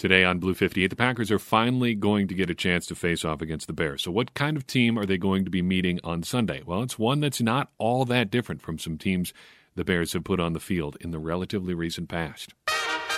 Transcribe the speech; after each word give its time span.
today 0.00 0.24
on 0.24 0.38
Blue 0.38 0.54
58. 0.54 0.86
The 0.88 0.96
Packers 0.96 1.30
are 1.30 1.38
finally 1.38 1.94
going 1.94 2.26
to 2.28 2.34
get 2.34 2.48
a 2.48 2.54
chance 2.54 2.86
to 2.86 2.94
face 2.94 3.22
off 3.22 3.42
against 3.42 3.66
the 3.66 3.74
Bears. 3.74 4.02
So, 4.02 4.10
what 4.10 4.32
kind 4.32 4.56
of 4.56 4.66
team 4.66 4.98
are 4.98 5.04
they 5.04 5.18
going 5.18 5.44
to 5.44 5.50
be 5.50 5.60
meeting 5.60 6.00
on 6.02 6.22
Sunday? 6.22 6.62
Well, 6.64 6.82
it's 6.82 6.98
one 6.98 7.20
that's 7.20 7.42
not 7.42 7.70
all 7.76 8.06
that 8.06 8.30
different 8.30 8.62
from 8.62 8.78
some 8.78 8.96
teams 8.96 9.34
the 9.76 9.84
Bears 9.84 10.14
have 10.14 10.24
put 10.24 10.40
on 10.40 10.54
the 10.54 10.58
field 10.58 10.96
in 11.02 11.10
the 11.10 11.18
relatively 11.18 11.74
recent 11.74 12.08
past. 12.08 12.54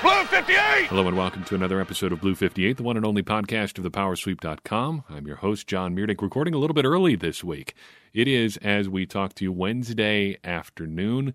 Blue 0.02 0.24
58! 0.24 0.88
Hello 0.88 1.06
and 1.06 1.16
welcome 1.16 1.44
to 1.44 1.54
another 1.54 1.80
episode 1.80 2.10
of 2.10 2.20
Blue 2.20 2.34
58, 2.34 2.76
the 2.76 2.82
one 2.82 2.96
and 2.96 3.06
only 3.06 3.22
podcast 3.22 3.78
of 3.78 3.84
thepowersweep.com. 3.84 5.04
I'm 5.08 5.26
your 5.28 5.36
host, 5.36 5.68
John 5.68 5.94
Meerdink, 5.94 6.20
recording 6.20 6.52
a 6.52 6.58
little 6.58 6.74
bit 6.74 6.84
early 6.84 7.14
this 7.14 7.44
week. 7.44 7.74
It 8.12 8.26
is, 8.26 8.56
as 8.56 8.88
we 8.88 9.06
talk 9.06 9.34
to 9.34 9.44
you, 9.44 9.52
Wednesday 9.52 10.36
afternoon. 10.42 11.32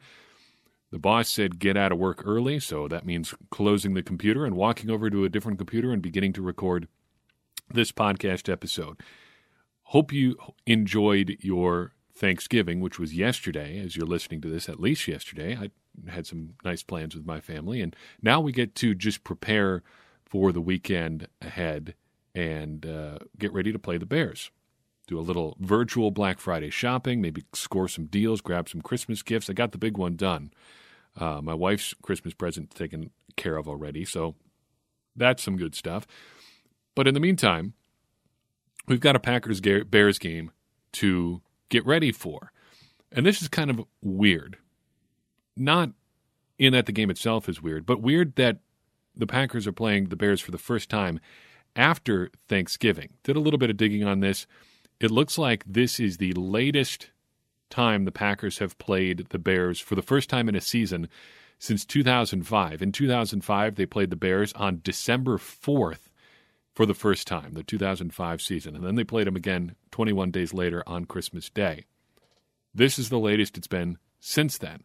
The 0.92 1.00
boss 1.00 1.28
said 1.30 1.60
get 1.60 1.76
out 1.76 1.92
of 1.92 1.98
work 1.98 2.22
early, 2.26 2.60
so 2.60 2.88
that 2.88 3.06
means 3.06 3.34
closing 3.50 3.94
the 3.94 4.04
computer 4.04 4.46
and 4.46 4.56
walking 4.56 4.90
over 4.90 5.10
to 5.10 5.26
a 5.26 5.30
different 5.30 5.58
computer 5.58 5.92
and 5.92 6.02
beginning 6.02 6.34
to 6.34 6.42
record 6.42 6.88
this 7.74 7.92
podcast 7.92 8.52
episode. 8.52 9.02
Hope 9.84 10.14
you 10.14 10.38
enjoyed 10.66 11.38
your 11.42 11.94
Thanksgiving, 12.16 12.80
which 12.80 13.00
was 13.00 13.14
yesterday, 13.14 13.80
as 13.80 13.96
you're 13.96 14.08
listening 14.08 14.42
to 14.42 14.50
this, 14.50 14.70
at 14.70 14.80
least 14.80 15.08
yesterday. 15.08 15.56
I 15.56 15.72
had 16.10 16.26
some 16.26 16.56
nice 16.64 16.84
plans 16.84 17.16
with 17.16 17.26
my 17.26 17.40
family, 17.42 17.82
and 17.82 17.96
now 18.22 18.40
we 18.40 18.52
get 18.52 18.74
to 18.76 18.96
just 18.96 19.24
prepare 19.24 19.84
for 20.26 20.52
the 20.52 20.62
weekend 20.62 21.28
ahead 21.42 21.96
and 22.34 22.86
uh, 22.86 23.20
get 23.38 23.54
ready 23.54 23.72
to 23.72 23.80
play 23.80 23.98
the 23.98 24.06
Bears. 24.06 24.52
Do 25.08 25.18
a 25.18 25.22
little 25.22 25.56
virtual 25.60 26.12
Black 26.12 26.40
Friday 26.40 26.70
shopping, 26.70 27.22
maybe 27.22 27.46
score 27.54 27.88
some 27.88 28.06
deals, 28.06 28.42
grab 28.42 28.68
some 28.68 28.82
Christmas 28.82 29.24
gifts. 29.24 29.50
I 29.50 29.54
got 29.54 29.72
the 29.72 29.78
big 29.78 29.98
one 29.98 30.16
done. 30.16 30.52
Uh, 31.16 31.42
my 31.42 31.54
wife's 31.54 31.94
Christmas 32.02 32.34
present 32.34 32.72
taken 32.72 33.12
care 33.38 33.56
of 33.58 33.68
already, 33.68 34.04
so 34.06 34.36
that's 35.16 35.42
some 35.42 35.58
good 35.58 35.76
stuff. 35.76 36.06
But 36.94 37.08
in 37.08 37.14
the 37.14 37.20
meantime, 37.20 37.74
we've 38.88 39.00
got 39.00 39.16
a 39.16 39.20
Packers 39.20 39.62
Bears 39.62 40.20
game 40.20 40.52
to 40.94 41.42
get 41.70 41.86
ready 41.86 42.12
for. 42.12 42.52
And 43.12 43.26
this 43.26 43.42
is 43.42 43.48
kind 43.48 43.70
of 43.70 43.86
weird. 44.02 44.58
Not 45.56 45.92
in 46.60 46.74
that 46.74 46.86
the 46.86 46.92
game 46.92 47.10
itself 47.10 47.48
is 47.48 47.62
weird, 47.62 47.86
but 47.86 48.02
weird 48.02 48.36
that 48.36 48.60
the 49.16 49.28
Packers 49.28 49.66
are 49.68 49.72
playing 49.72 50.10
the 50.10 50.16
Bears 50.16 50.42
for 50.42 50.52
the 50.52 50.58
first 50.58 50.90
time 50.90 51.20
after 51.76 52.30
Thanksgiving. 52.48 53.10
Did 53.24 53.36
a 53.36 53.40
little 53.40 53.58
bit 53.58 53.70
of 53.70 53.78
digging 53.78 54.04
on 54.04 54.20
this. 54.20 54.46
It 55.00 55.12
looks 55.12 55.38
like 55.38 55.64
this 55.66 56.00
is 56.00 56.18
the 56.18 56.34
latest 56.34 57.12
time 57.70 58.06
the 58.06 58.12
Packers 58.12 58.58
have 58.60 58.78
played 58.78 59.28
the 59.30 59.40
Bears 59.40 59.80
for 59.80 59.96
the 59.96 60.02
first 60.02 60.30
time 60.30 60.50
in 60.50 60.56
a 60.56 60.62
season 60.62 61.08
since 61.60 61.86
2005. 61.86 62.82
In 62.82 62.92
2005, 62.92 63.76
they 63.76 63.86
played 63.86 64.10
the 64.10 64.16
Bears 64.16 64.54
on 64.54 64.82
December 64.84 65.38
4th 65.38 66.10
for 66.74 66.86
the 66.86 66.94
first 66.94 67.28
time, 67.28 67.54
the 67.54 67.64
2005 67.64 68.42
season. 68.42 68.76
And 68.76 68.86
then 68.86 68.96
they 68.96 69.04
played 69.04 69.28
them 69.28 69.36
again 69.36 69.76
21 69.92 70.32
days 70.32 70.54
later 70.54 70.84
on 70.88 71.06
Christmas 71.06 71.50
Day. 71.50 71.86
This 72.74 73.00
is 73.00 73.10
the 73.10 73.20
latest 73.20 73.58
it's 73.58 73.68
been 73.68 73.98
since 74.20 74.58
then. 74.58 74.82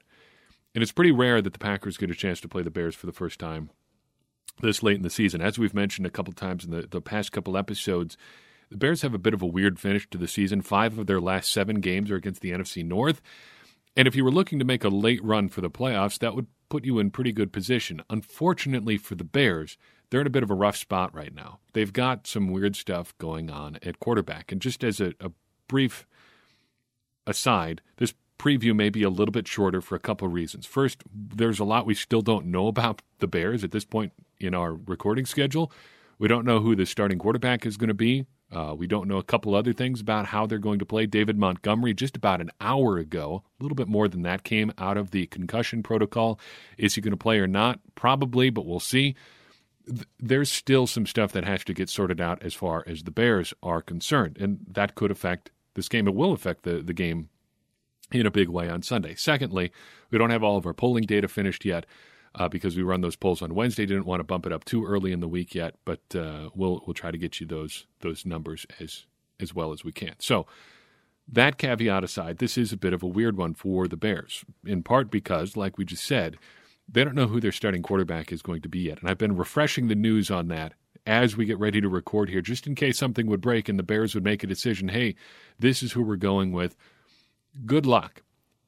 And 0.74 0.82
it's 0.82 0.92
pretty 0.92 1.12
rare 1.12 1.42
that 1.42 1.52
the 1.52 1.58
Packers 1.58 1.98
get 1.98 2.10
a 2.10 2.14
chance 2.14 2.40
to 2.40 2.48
play 2.48 2.62
the 2.62 2.70
Bears 2.70 2.94
for 2.94 3.06
the 3.06 3.12
first 3.12 3.38
time 3.38 3.70
this 4.60 4.82
late 4.82 4.96
in 4.96 5.02
the 5.02 5.10
season. 5.10 5.40
As 5.40 5.58
we've 5.58 5.74
mentioned 5.74 6.06
a 6.06 6.10
couple 6.10 6.32
times 6.32 6.64
in 6.64 6.70
the, 6.70 6.86
the 6.86 7.00
past 7.00 7.32
couple 7.32 7.56
episodes, 7.56 8.16
the 8.72 8.78
Bears 8.78 9.02
have 9.02 9.14
a 9.14 9.18
bit 9.18 9.34
of 9.34 9.42
a 9.42 9.46
weird 9.46 9.78
finish 9.78 10.08
to 10.10 10.18
the 10.18 10.26
season. 10.26 10.62
Five 10.62 10.98
of 10.98 11.06
their 11.06 11.20
last 11.20 11.50
seven 11.50 11.80
games 11.80 12.10
are 12.10 12.16
against 12.16 12.40
the 12.40 12.52
NFC 12.52 12.84
North. 12.84 13.20
And 13.96 14.08
if 14.08 14.16
you 14.16 14.24
were 14.24 14.30
looking 14.30 14.58
to 14.58 14.64
make 14.64 14.82
a 14.82 14.88
late 14.88 15.22
run 15.22 15.48
for 15.48 15.60
the 15.60 15.70
playoffs, 15.70 16.18
that 16.18 16.34
would 16.34 16.46
put 16.70 16.84
you 16.84 16.98
in 16.98 17.10
pretty 17.10 17.32
good 17.32 17.52
position. 17.52 18.02
Unfortunately 18.08 18.96
for 18.96 19.14
the 19.14 19.24
Bears, 19.24 19.76
they're 20.10 20.22
in 20.22 20.26
a 20.26 20.30
bit 20.30 20.42
of 20.42 20.50
a 20.50 20.54
rough 20.54 20.76
spot 20.76 21.14
right 21.14 21.34
now. 21.34 21.58
They've 21.74 21.92
got 21.92 22.26
some 22.26 22.50
weird 22.50 22.76
stuff 22.76 23.16
going 23.18 23.50
on 23.50 23.78
at 23.82 24.00
quarterback. 24.00 24.50
And 24.50 24.60
just 24.60 24.82
as 24.82 25.00
a, 25.00 25.12
a 25.20 25.30
brief 25.68 26.06
aside, 27.26 27.82
this 27.98 28.14
preview 28.38 28.74
may 28.74 28.88
be 28.88 29.02
a 29.02 29.10
little 29.10 29.32
bit 29.32 29.46
shorter 29.46 29.82
for 29.82 29.94
a 29.94 30.00
couple 30.00 30.26
of 30.26 30.32
reasons. 30.32 30.64
First, 30.64 31.02
there's 31.14 31.60
a 31.60 31.64
lot 31.64 31.86
we 31.86 31.94
still 31.94 32.22
don't 32.22 32.46
know 32.46 32.68
about 32.68 33.02
the 33.18 33.28
Bears 33.28 33.62
at 33.62 33.70
this 33.70 33.84
point 33.84 34.12
in 34.40 34.54
our 34.54 34.74
recording 34.74 35.26
schedule. 35.26 35.70
We 36.18 36.28
don't 36.28 36.46
know 36.46 36.60
who 36.60 36.74
the 36.74 36.86
starting 36.86 37.18
quarterback 37.18 37.66
is 37.66 37.76
going 37.76 37.88
to 37.88 37.94
be. 37.94 38.26
Uh, 38.52 38.74
we 38.76 38.86
don't 38.86 39.08
know 39.08 39.16
a 39.16 39.22
couple 39.22 39.54
other 39.54 39.72
things 39.72 40.00
about 40.00 40.26
how 40.26 40.46
they're 40.46 40.58
going 40.58 40.78
to 40.78 40.84
play. 40.84 41.06
David 41.06 41.38
Montgomery, 41.38 41.94
just 41.94 42.16
about 42.16 42.40
an 42.40 42.50
hour 42.60 42.98
ago, 42.98 43.42
a 43.58 43.62
little 43.62 43.74
bit 43.74 43.88
more 43.88 44.08
than 44.08 44.22
that, 44.22 44.44
came 44.44 44.72
out 44.76 44.98
of 44.98 45.10
the 45.10 45.26
concussion 45.26 45.82
protocol. 45.82 46.38
Is 46.76 46.94
he 46.94 47.00
going 47.00 47.12
to 47.12 47.16
play 47.16 47.38
or 47.38 47.46
not? 47.46 47.80
Probably, 47.94 48.50
but 48.50 48.66
we'll 48.66 48.80
see. 48.80 49.14
There's 50.20 50.52
still 50.52 50.86
some 50.86 51.06
stuff 51.06 51.32
that 51.32 51.44
has 51.44 51.64
to 51.64 51.74
get 51.74 51.88
sorted 51.88 52.20
out 52.20 52.42
as 52.42 52.54
far 52.54 52.84
as 52.86 53.02
the 53.02 53.10
Bears 53.10 53.54
are 53.62 53.80
concerned, 53.80 54.36
and 54.38 54.58
that 54.70 54.94
could 54.94 55.10
affect 55.10 55.50
this 55.74 55.88
game. 55.88 56.06
It 56.06 56.14
will 56.14 56.32
affect 56.32 56.64
the, 56.64 56.82
the 56.82 56.92
game 56.92 57.30
in 58.12 58.26
a 58.26 58.30
big 58.30 58.48
way 58.48 58.68
on 58.68 58.82
Sunday. 58.82 59.14
Secondly, 59.14 59.72
we 60.10 60.18
don't 60.18 60.30
have 60.30 60.44
all 60.44 60.58
of 60.58 60.66
our 60.66 60.74
polling 60.74 61.04
data 61.04 61.26
finished 61.26 61.64
yet 61.64 61.86
uh, 62.34 62.48
because 62.48 62.76
we 62.76 62.82
run 62.82 63.00
those 63.00 63.16
polls 63.16 63.42
on 63.42 63.54
Wednesday. 63.54 63.86
Didn't 63.86 64.06
want 64.06 64.20
to 64.20 64.24
bump 64.24 64.46
it 64.46 64.52
up 64.52 64.64
too 64.64 64.84
early 64.84 65.12
in 65.12 65.20
the 65.20 65.28
week 65.28 65.54
yet, 65.54 65.74
but 65.84 66.00
uh, 66.14 66.50
we'll 66.54 66.82
we'll 66.86 66.94
try 66.94 67.10
to 67.10 67.18
get 67.18 67.40
you 67.40 67.46
those 67.46 67.86
those 68.00 68.24
numbers 68.24 68.66
as 68.80 69.06
as 69.40 69.54
well 69.54 69.72
as 69.72 69.84
we 69.84 69.92
can. 69.92 70.14
So 70.18 70.46
that 71.28 71.58
caveat 71.58 72.04
aside, 72.04 72.38
this 72.38 72.58
is 72.58 72.72
a 72.72 72.76
bit 72.76 72.92
of 72.92 73.02
a 73.02 73.06
weird 73.08 73.36
one 73.36 73.54
for 73.54 73.86
the 73.86 73.96
Bears, 73.96 74.44
in 74.64 74.82
part 74.82 75.10
because, 75.10 75.56
like 75.56 75.78
we 75.78 75.84
just 75.84 76.04
said, 76.04 76.36
they 76.88 77.04
don't 77.04 77.14
know 77.14 77.28
who 77.28 77.40
their 77.40 77.52
starting 77.52 77.82
quarterback 77.82 78.32
is 78.32 78.42
going 78.42 78.62
to 78.62 78.68
be 78.68 78.80
yet, 78.80 79.00
and 79.00 79.08
I've 79.08 79.18
been 79.18 79.36
refreshing 79.36 79.88
the 79.88 79.94
news 79.94 80.30
on 80.30 80.48
that 80.48 80.74
as 81.04 81.36
we 81.36 81.44
get 81.44 81.58
ready 81.58 81.80
to 81.80 81.88
record 81.88 82.28
here, 82.28 82.40
just 82.40 82.66
in 82.66 82.74
case 82.74 82.96
something 82.96 83.26
would 83.26 83.40
break 83.40 83.68
and 83.68 83.78
the 83.78 83.82
Bears 83.82 84.14
would 84.14 84.22
make 84.22 84.44
a 84.44 84.46
decision. 84.46 84.88
Hey, 84.88 85.16
this 85.58 85.82
is 85.82 85.92
who 85.92 86.02
we're 86.02 86.16
going 86.16 86.52
with. 86.52 86.76
Good 87.66 87.86
luck 87.86 88.22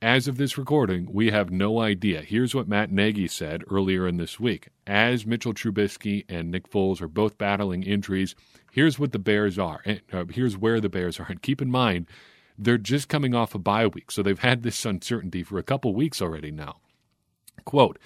as 0.04 0.28
of 0.28 0.36
this 0.36 0.58
recording, 0.58 1.08
we 1.10 1.30
have 1.30 1.50
no 1.50 1.80
idea. 1.80 2.20
Here's 2.20 2.54
what 2.54 2.68
Matt 2.68 2.92
Nagy 2.92 3.26
said 3.26 3.64
earlier 3.70 4.06
in 4.06 4.18
this 4.18 4.38
week. 4.38 4.68
As 4.86 5.24
Mitchell 5.24 5.54
Trubisky 5.54 6.26
and 6.28 6.50
Nick 6.50 6.68
Foles 6.68 7.00
are 7.00 7.08
both 7.08 7.38
battling 7.38 7.82
injuries, 7.82 8.34
here's 8.70 8.98
what 8.98 9.12
the 9.12 9.18
Bears 9.18 9.58
are. 9.58 9.82
Uh, 10.12 10.26
here's 10.26 10.58
where 10.58 10.78
the 10.78 10.90
Bears 10.90 11.18
are. 11.18 11.26
And 11.30 11.40
keep 11.40 11.62
in 11.62 11.70
mind, 11.70 12.06
they're 12.58 12.76
just 12.76 13.08
coming 13.08 13.34
off 13.34 13.54
a 13.54 13.58
bye 13.58 13.86
week, 13.86 14.10
so 14.10 14.22
they've 14.22 14.38
had 14.38 14.62
this 14.62 14.84
uncertainty 14.84 15.42
for 15.42 15.56
a 15.56 15.62
couple 15.62 15.94
weeks 15.94 16.20
already 16.20 16.50
now. 16.50 16.80
Quote, 17.64 17.98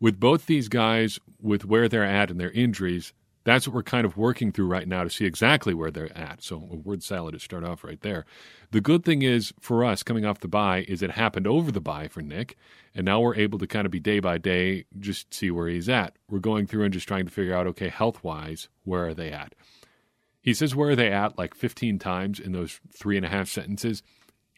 with 0.00 0.18
both 0.18 0.46
these 0.46 0.68
guys, 0.68 1.20
with 1.40 1.64
where 1.64 1.88
they're 1.88 2.02
at 2.02 2.32
and 2.32 2.40
their 2.40 2.50
injuries, 2.50 3.12
that's 3.44 3.68
what 3.68 3.74
we're 3.74 3.82
kind 3.82 4.06
of 4.06 4.16
working 4.16 4.50
through 4.50 4.66
right 4.66 4.88
now 4.88 5.04
to 5.04 5.10
see 5.10 5.26
exactly 5.26 5.74
where 5.74 5.90
they're 5.90 6.16
at. 6.16 6.42
So 6.42 6.56
a 6.56 6.76
word 6.76 7.02
salad 7.02 7.34
to 7.34 7.38
start 7.38 7.64
off 7.64 7.84
right 7.84 8.00
there. 8.00 8.24
The 8.70 8.80
good 8.80 9.04
thing 9.04 9.22
is 9.22 9.52
for 9.60 9.84
us 9.84 10.02
coming 10.02 10.24
off 10.24 10.40
the 10.40 10.48
bye 10.48 10.84
is 10.88 11.02
it 11.02 11.12
happened 11.12 11.46
over 11.46 11.70
the 11.70 11.80
bye 11.80 12.08
for 12.08 12.22
Nick, 12.22 12.56
and 12.94 13.04
now 13.04 13.20
we're 13.20 13.36
able 13.36 13.58
to 13.58 13.66
kind 13.66 13.86
of 13.86 13.92
be 13.92 14.00
day 14.00 14.18
by 14.18 14.38
day 14.38 14.86
just 14.98 15.32
see 15.32 15.50
where 15.50 15.68
he's 15.68 15.88
at. 15.88 16.16
We're 16.28 16.38
going 16.38 16.66
through 16.66 16.84
and 16.84 16.94
just 16.94 17.06
trying 17.06 17.26
to 17.26 17.32
figure 17.32 17.54
out 17.54 17.66
okay, 17.68 17.88
health 17.88 18.24
wise, 18.24 18.68
where 18.84 19.06
are 19.06 19.14
they 19.14 19.30
at? 19.30 19.54
He 20.40 20.54
says 20.54 20.74
where 20.74 20.90
are 20.90 20.96
they 20.96 21.10
at 21.10 21.38
like 21.38 21.54
15 21.54 21.98
times 21.98 22.40
in 22.40 22.52
those 22.52 22.80
three 22.94 23.16
and 23.16 23.24
a 23.24 23.30
half 23.30 23.48
sentences. 23.48 24.02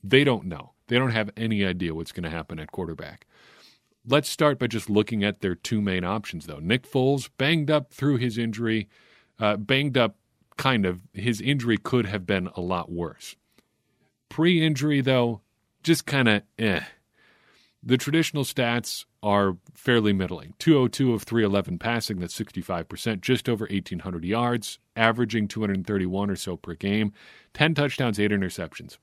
They 0.03 0.25
don't 0.25 0.47
know. 0.47 0.73
They 0.89 0.99
don't 0.99 1.11
have 1.11 1.31
any 1.37 1.65
idea 1.65 1.95
what's 1.95 2.13
going 2.13 2.25
to 2.25 2.31
happen 2.31 2.59
at 2.61 2.73
quarterback. 2.73 3.27
Let's 4.09 4.29
start 4.29 4.61
by 4.61 4.69
just 4.69 4.89
looking 4.89 5.25
at 5.25 5.41
their 5.41 5.57
two 5.57 5.81
main 5.83 6.05
options, 6.05 6.47
though. 6.47 6.61
Nick 6.61 6.89
Foles, 6.89 7.29
banged 7.39 7.71
up 7.71 7.93
through 7.93 8.19
his 8.19 8.39
injury, 8.39 8.89
uh, 9.41 9.57
banged 9.57 9.99
up 9.99 10.17
kind 10.57 10.87
of. 10.87 11.03
His 11.13 11.41
injury 11.41 11.77
could 11.77 12.07
have 12.07 12.25
been 12.25 12.49
a 12.55 12.61
lot 12.61 12.91
worse. 12.91 13.35
Pre 14.29 14.65
injury, 14.65 15.01
though, 15.01 15.41
just 15.83 16.07
kind 16.07 16.29
of 16.29 16.43
eh. 16.59 16.83
The 17.83 17.97
traditional 17.97 18.45
stats 18.45 19.05
are 19.23 19.57
fairly 19.75 20.13
middling 20.13 20.55
202 20.59 21.13
of 21.13 21.23
311 21.23 21.79
passing, 21.79 22.19
that's 22.19 22.39
65%, 22.39 23.21
just 23.21 23.49
over 23.49 23.67
1,800 23.71 24.25
yards, 24.25 24.79
averaging 24.97 25.47
231 25.49 26.31
or 26.31 26.37
so 26.37 26.57
per 26.57 26.75
game, 26.75 27.13
10 27.55 27.75
touchdowns, 27.75 28.19
8 28.19 28.31
interceptions. 28.31 28.99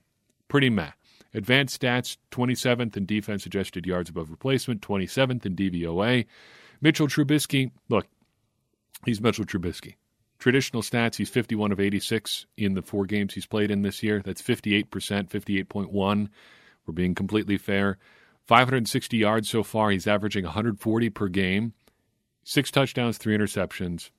Pretty 0.47 0.69
meh. 0.69 0.91
Advanced 1.33 1.81
stats 1.81 2.17
27th 2.31 2.95
in 2.95 3.05
defense 3.05 3.45
adjusted 3.45 3.85
yards 3.85 4.09
above 4.09 4.29
replacement, 4.29 4.81
27th 4.81 5.45
in 5.45 5.55
DVOA. 5.55 6.25
Mitchell 6.81 7.07
Trubisky, 7.07 7.71
look, 7.89 8.07
he's 9.05 9.21
Mitchell 9.21 9.45
Trubisky. 9.45 9.95
Traditional 10.37 10.81
stats, 10.81 11.15
he's 11.15 11.29
51 11.29 11.71
of 11.71 11.79
86 11.79 12.45
in 12.57 12.73
the 12.73 12.81
four 12.81 13.05
games 13.05 13.33
he's 13.33 13.45
played 13.45 13.71
in 13.71 13.81
this 13.81 14.03
year. 14.03 14.21
That's 14.23 14.41
58%, 14.41 14.85
58.1. 14.89 16.29
We're 16.85 16.93
being 16.93 17.15
completely 17.15 17.57
fair. 17.57 17.97
560 18.45 19.17
yards 19.17 19.49
so 19.49 19.63
far. 19.63 19.89
He's 19.89 20.05
averaging 20.05 20.43
140 20.43 21.09
per 21.11 21.29
game. 21.29 21.73
Six 22.43 22.71
touchdowns, 22.71 23.17
three 23.17 23.37
interceptions. 23.37 24.09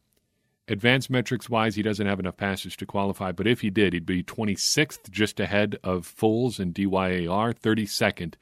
Advanced 0.66 1.10
metrics 1.10 1.50
wise, 1.50 1.74
he 1.74 1.82
doesn't 1.82 2.06
have 2.06 2.18
enough 2.18 2.38
passes 2.38 2.74
to 2.76 2.86
qualify, 2.86 3.32
but 3.32 3.46
if 3.46 3.60
he 3.60 3.68
did, 3.68 3.92
he'd 3.92 4.06
be 4.06 4.22
26th, 4.22 5.10
just 5.10 5.38
ahead 5.38 5.76
of 5.84 6.06
Foles 6.06 6.58
in 6.58 6.72
DYAR, 6.72 7.54
32nd 7.54 8.34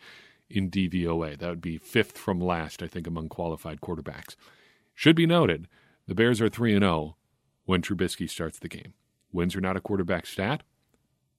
in 0.49 0.71
DVOA. 0.71 1.37
That 1.37 1.49
would 1.49 1.61
be 1.61 1.79
fifth 1.79 2.17
from 2.17 2.41
last, 2.41 2.81
I 2.81 2.87
think, 2.87 3.09
among 3.09 3.29
qualified 3.29 3.81
quarterbacks. 3.81 4.37
Should 4.95 5.17
be 5.17 5.27
noted, 5.27 5.67
The 6.07 6.15
Bears 6.15 6.41
are 6.41 6.49
3 6.49 6.75
and 6.75 6.85
0 6.85 7.17
when 7.65 7.83
Trubisky 7.83 8.31
starts 8.31 8.59
the 8.59 8.69
game. 8.69 8.95
Wins 9.33 9.57
are 9.57 9.61
not 9.61 9.77
a 9.77 9.81
quarterback 9.81 10.27
stat, 10.27 10.63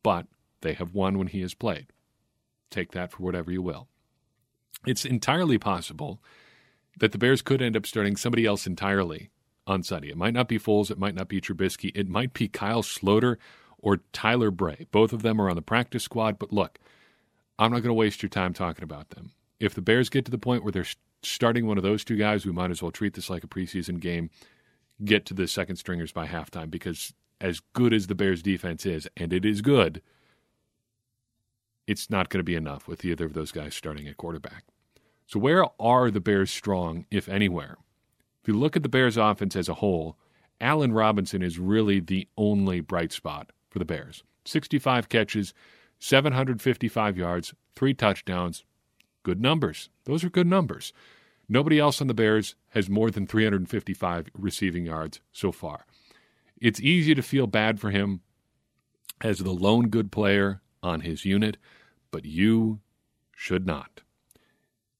but 0.01 0.27
they 0.61 0.73
have 0.73 0.93
won 0.93 1.17
when 1.17 1.27
he 1.27 1.41
has 1.41 1.53
played. 1.53 1.87
Take 2.69 2.91
that 2.91 3.11
for 3.11 3.23
whatever 3.23 3.51
you 3.51 3.61
will. 3.61 3.87
It's 4.85 5.05
entirely 5.05 5.57
possible 5.57 6.21
that 6.99 7.13
the 7.13 7.17
Bears 7.17 7.41
could 7.41 7.61
end 7.61 7.77
up 7.77 7.85
starting 7.85 8.17
somebody 8.17 8.45
else 8.45 8.67
entirely 8.67 9.29
on 9.65 9.83
Sunday. 9.83 10.09
It 10.09 10.17
might 10.17 10.33
not 10.33 10.47
be 10.47 10.59
Foles, 10.59 10.91
it 10.91 10.97
might 10.97 11.15
not 11.15 11.27
be 11.27 11.41
Trubisky, 11.41 11.91
it 11.95 12.07
might 12.07 12.33
be 12.33 12.47
Kyle 12.47 12.83
Sloter 12.83 13.37
or 13.77 13.97
Tyler 14.11 14.51
Bray. 14.51 14.87
Both 14.91 15.13
of 15.13 15.21
them 15.21 15.39
are 15.41 15.49
on 15.49 15.55
the 15.55 15.61
practice 15.61 16.03
squad, 16.03 16.39
but 16.39 16.53
look, 16.53 16.79
I'm 17.59 17.71
not 17.71 17.81
going 17.81 17.89
to 17.89 17.93
waste 17.93 18.21
your 18.21 18.29
time 18.29 18.53
talking 18.53 18.83
about 18.83 19.09
them. 19.11 19.31
If 19.59 19.73
the 19.73 19.81
Bears 19.81 20.09
get 20.09 20.25
to 20.25 20.31
the 20.31 20.37
point 20.37 20.63
where 20.63 20.71
they're 20.71 20.85
starting 21.21 21.67
one 21.67 21.77
of 21.77 21.83
those 21.83 22.03
two 22.03 22.17
guys, 22.17 22.45
we 22.45 22.51
might 22.51 22.71
as 22.71 22.81
well 22.81 22.91
treat 22.91 23.13
this 23.13 23.29
like 23.29 23.43
a 23.43 23.47
preseason 23.47 23.99
game, 23.99 24.29
get 25.03 25.25
to 25.27 25.33
the 25.33 25.47
second 25.47 25.77
stringers 25.77 26.11
by 26.11 26.27
halftime 26.27 26.69
because 26.69 27.13
as 27.39 27.61
good 27.73 27.93
as 27.93 28.07
the 28.07 28.15
Bears 28.15 28.41
defense 28.41 28.85
is, 28.85 29.07
and 29.17 29.33
it 29.33 29.45
is 29.45 29.61
good, 29.61 30.01
it's 31.87 32.09
not 32.09 32.29
going 32.29 32.39
to 32.39 32.43
be 32.43 32.55
enough 32.55 32.87
with 32.87 33.03
either 33.03 33.25
of 33.25 33.33
those 33.33 33.51
guys 33.51 33.75
starting 33.75 34.07
at 34.07 34.17
quarterback. 34.17 34.63
So, 35.27 35.39
where 35.39 35.65
are 35.79 36.09
the 36.11 36.21
Bears 36.21 36.51
strong, 36.51 37.05
if 37.11 37.27
anywhere? 37.27 37.77
If 38.43 38.49
you 38.49 38.59
look 38.59 38.75
at 38.75 38.83
the 38.83 38.89
Bears 38.89 39.15
offense 39.15 39.55
as 39.55 39.69
a 39.69 39.75
whole, 39.75 40.17
Allen 40.59 40.91
Robinson 40.91 41.41
is 41.41 41.57
really 41.57 42.01
the 42.01 42.27
only 42.37 42.81
bright 42.81 43.13
spot 43.13 43.51
for 43.69 43.79
the 43.79 43.85
Bears. 43.85 44.25
65 44.43 45.07
catches, 45.07 45.53
755 45.99 47.17
yards, 47.17 47.53
three 47.73 47.93
touchdowns. 47.93 48.65
Good 49.23 49.39
numbers. 49.39 49.87
Those 50.03 50.25
are 50.25 50.29
good 50.29 50.47
numbers. 50.47 50.91
Nobody 51.47 51.79
else 51.79 52.01
on 52.01 52.07
the 52.07 52.13
Bears 52.13 52.55
has 52.71 52.89
more 52.89 53.09
than 53.09 53.25
355 53.25 54.27
receiving 54.33 54.85
yards 54.87 55.21
so 55.31 55.53
far. 55.53 55.85
It's 56.59 56.81
easy 56.81 57.15
to 57.15 57.21
feel 57.21 57.47
bad 57.47 57.79
for 57.79 57.91
him 57.91 58.19
as 59.21 59.39
the 59.39 59.53
lone 59.53 59.87
good 59.87 60.11
player 60.11 60.61
on 60.81 60.99
his 60.99 61.23
unit, 61.23 61.55
but 62.11 62.25
you 62.25 62.81
should 63.33 63.65
not. 63.65 64.01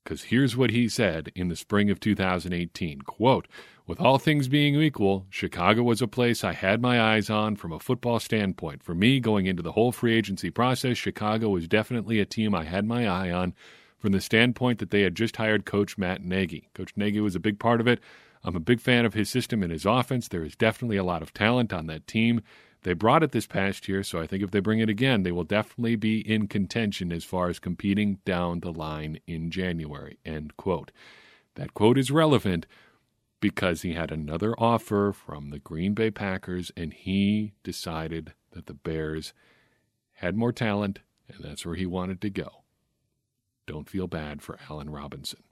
Because 0.03 0.23
here's 0.23 0.57
what 0.57 0.71
he 0.71 0.89
said 0.89 1.31
in 1.33 1.47
the 1.47 1.55
spring 1.55 1.89
of 1.89 2.00
2018 2.00 3.01
quote, 3.01 3.47
With 3.88 4.00
all 4.01 4.17
things 4.17 4.47
being 4.47 4.75
equal, 4.75 5.25
Chicago 5.29 5.83
was 5.83 6.01
a 6.01 6.07
place 6.07 6.44
I 6.44 6.53
had 6.53 6.81
my 6.81 7.01
eyes 7.01 7.29
on 7.29 7.55
from 7.55 7.71
a 7.71 7.79
football 7.79 8.19
standpoint. 8.19 8.83
For 8.83 8.94
me, 8.94 9.19
going 9.19 9.45
into 9.45 9.63
the 9.63 9.71
whole 9.71 9.91
free 9.91 10.13
agency 10.13 10.50
process, 10.50 10.97
Chicago 10.97 11.50
was 11.50 11.67
definitely 11.67 12.19
a 12.19 12.25
team 12.25 12.53
I 12.53 12.65
had 12.65 12.85
my 12.85 13.07
eye 13.07 13.31
on 13.31 13.53
from 13.97 14.11
the 14.11 14.19
standpoint 14.19 14.79
that 14.79 14.91
they 14.91 15.01
had 15.01 15.15
just 15.15 15.38
hired 15.38 15.65
Coach 15.65 15.97
Matt 15.97 16.21
Nagy. 16.21 16.69
Coach 16.73 16.91
Nagy 16.97 17.21
was 17.21 17.35
a 17.35 17.39
big 17.39 17.57
part 17.57 17.79
of 17.79 17.88
it. 17.88 18.01
I'm 18.44 18.57
a 18.57 18.59
big 18.59 18.81
fan 18.81 19.05
of 19.05 19.13
his 19.13 19.29
system 19.29 19.63
and 19.63 19.71
his 19.71 19.85
offense. 19.85 20.27
There 20.27 20.44
is 20.44 20.57
definitely 20.57 20.97
a 20.97 21.03
lot 21.05 21.21
of 21.21 21.33
talent 21.33 21.71
on 21.71 21.88
that 21.88 22.05
team. 22.07 22.41
They 22.83 22.94
brought 22.94 23.24
it 23.24 23.31
this 23.31 23.47
past 23.47 23.88
year, 23.88 24.03
so 24.03 24.19
I 24.19 24.27
think 24.27 24.44
if 24.44 24.51
they 24.51 24.59
bring 24.59 24.80
it 24.80 24.89
again, 24.89 25.24
they 25.24 25.31
will 25.31 25.45
definitely 25.45 25.95
be 25.95 26.19
in 26.19 26.47
contention 26.47 27.13
as 27.13 27.24
far 27.24 27.50
as 27.50 27.57
competing 27.57 28.19
down 28.25 28.59
the 28.59 28.74
line 28.74 29.19
in 29.25 29.51
January. 29.51 30.19
End 30.25 30.57
quote. 30.57 30.91
That 31.56 31.74
quote 31.74 31.97
is 31.97 32.12
relevant 32.12 32.65
because 33.39 33.81
he 33.81 33.94
had 33.94 34.12
another 34.12 34.53
offer 34.57 35.13
from 35.13 35.50
the 35.50 35.59
Green 35.59 35.94
Bay 35.94 36.12
Packers, 36.12 36.71
and 36.75 36.94
he 36.94 37.53
decided 37.63 38.33
that 38.51 38.65
the 38.65 38.74
Bears 38.74 39.33
had 40.15 40.36
more 40.36 40.51
talent, 40.51 41.00
and 41.29 41.44
that's 41.44 41.65
where 41.65 41.75
he 41.75 41.86
wanted 41.86 42.19
to 42.21 42.29
go. 42.29 42.63
Don't 43.65 43.89
feel 43.89 44.07
bad 44.07 44.41
for 44.41 44.59
Allen 44.69 44.89
Robinson. 44.89 45.44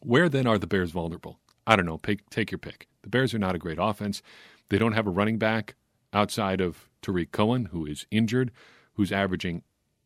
Where 0.00 0.30
then 0.30 0.46
are 0.46 0.58
the 0.58 0.66
Bears 0.66 0.90
vulnerable? 0.90 1.38
I 1.66 1.76
don't 1.76 1.86
know. 1.86 2.00
Take, 2.02 2.30
take 2.30 2.50
your 2.50 2.58
pick. 2.58 2.88
The 3.02 3.10
Bears 3.10 3.34
are 3.34 3.38
not 3.38 3.54
a 3.54 3.58
great 3.58 3.78
offense. 3.78 4.22
They 4.70 4.78
don't 4.78 4.92
have 4.92 5.06
a 5.06 5.10
running 5.10 5.38
back 5.38 5.74
outside 6.12 6.60
of 6.60 6.88
Tarik 7.02 7.32
Cohen, 7.32 7.66
who 7.66 7.86
is 7.86 8.06
injured, 8.10 8.50
who's 8.94 9.12
averaging 9.12 9.62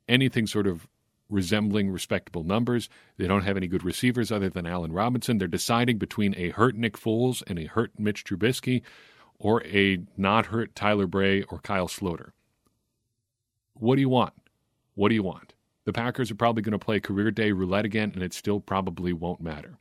anything 0.08 0.46
sort 0.46 0.66
of 0.66 0.88
resembling 1.28 1.90
respectable 1.90 2.44
numbers. 2.44 2.88
They 3.16 3.26
don't 3.26 3.44
have 3.44 3.56
any 3.56 3.66
good 3.66 3.84
receivers 3.84 4.30
other 4.30 4.50
than 4.50 4.66
Allen 4.66 4.92
Robinson. 4.92 5.38
They're 5.38 5.48
deciding 5.48 5.98
between 5.98 6.34
a 6.36 6.50
hurt 6.50 6.76
Nick 6.76 6.98
Foles 6.98 7.42
and 7.46 7.58
a 7.58 7.66
hurt 7.66 7.98
Mitch 7.98 8.24
Trubisky 8.24 8.82
or 9.38 9.64
a 9.64 9.98
not 10.16 10.46
hurt 10.46 10.74
Tyler 10.74 11.06
Bray 11.06 11.42
or 11.42 11.58
Kyle 11.58 11.88
Sloter. 11.88 12.30
What 13.74 13.96
do 13.96 14.02
you 14.02 14.10
want? 14.10 14.34
What 14.94 15.08
do 15.08 15.14
you 15.14 15.22
want? 15.22 15.54
The 15.84 15.92
Packers 15.92 16.30
are 16.30 16.36
probably 16.36 16.62
going 16.62 16.72
to 16.72 16.78
play 16.78 17.00
career 17.00 17.30
day 17.30 17.50
roulette 17.50 17.84
again, 17.84 18.12
and 18.14 18.22
it 18.22 18.34
still 18.34 18.60
probably 18.60 19.12
won't 19.12 19.40
matter. 19.40 19.78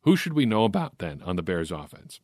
Who 0.00 0.16
should 0.16 0.32
we 0.32 0.46
know 0.46 0.64
about 0.64 0.98
then 0.98 1.22
on 1.22 1.36
the 1.36 1.42
Bears 1.42 1.70
offense? 1.70 2.20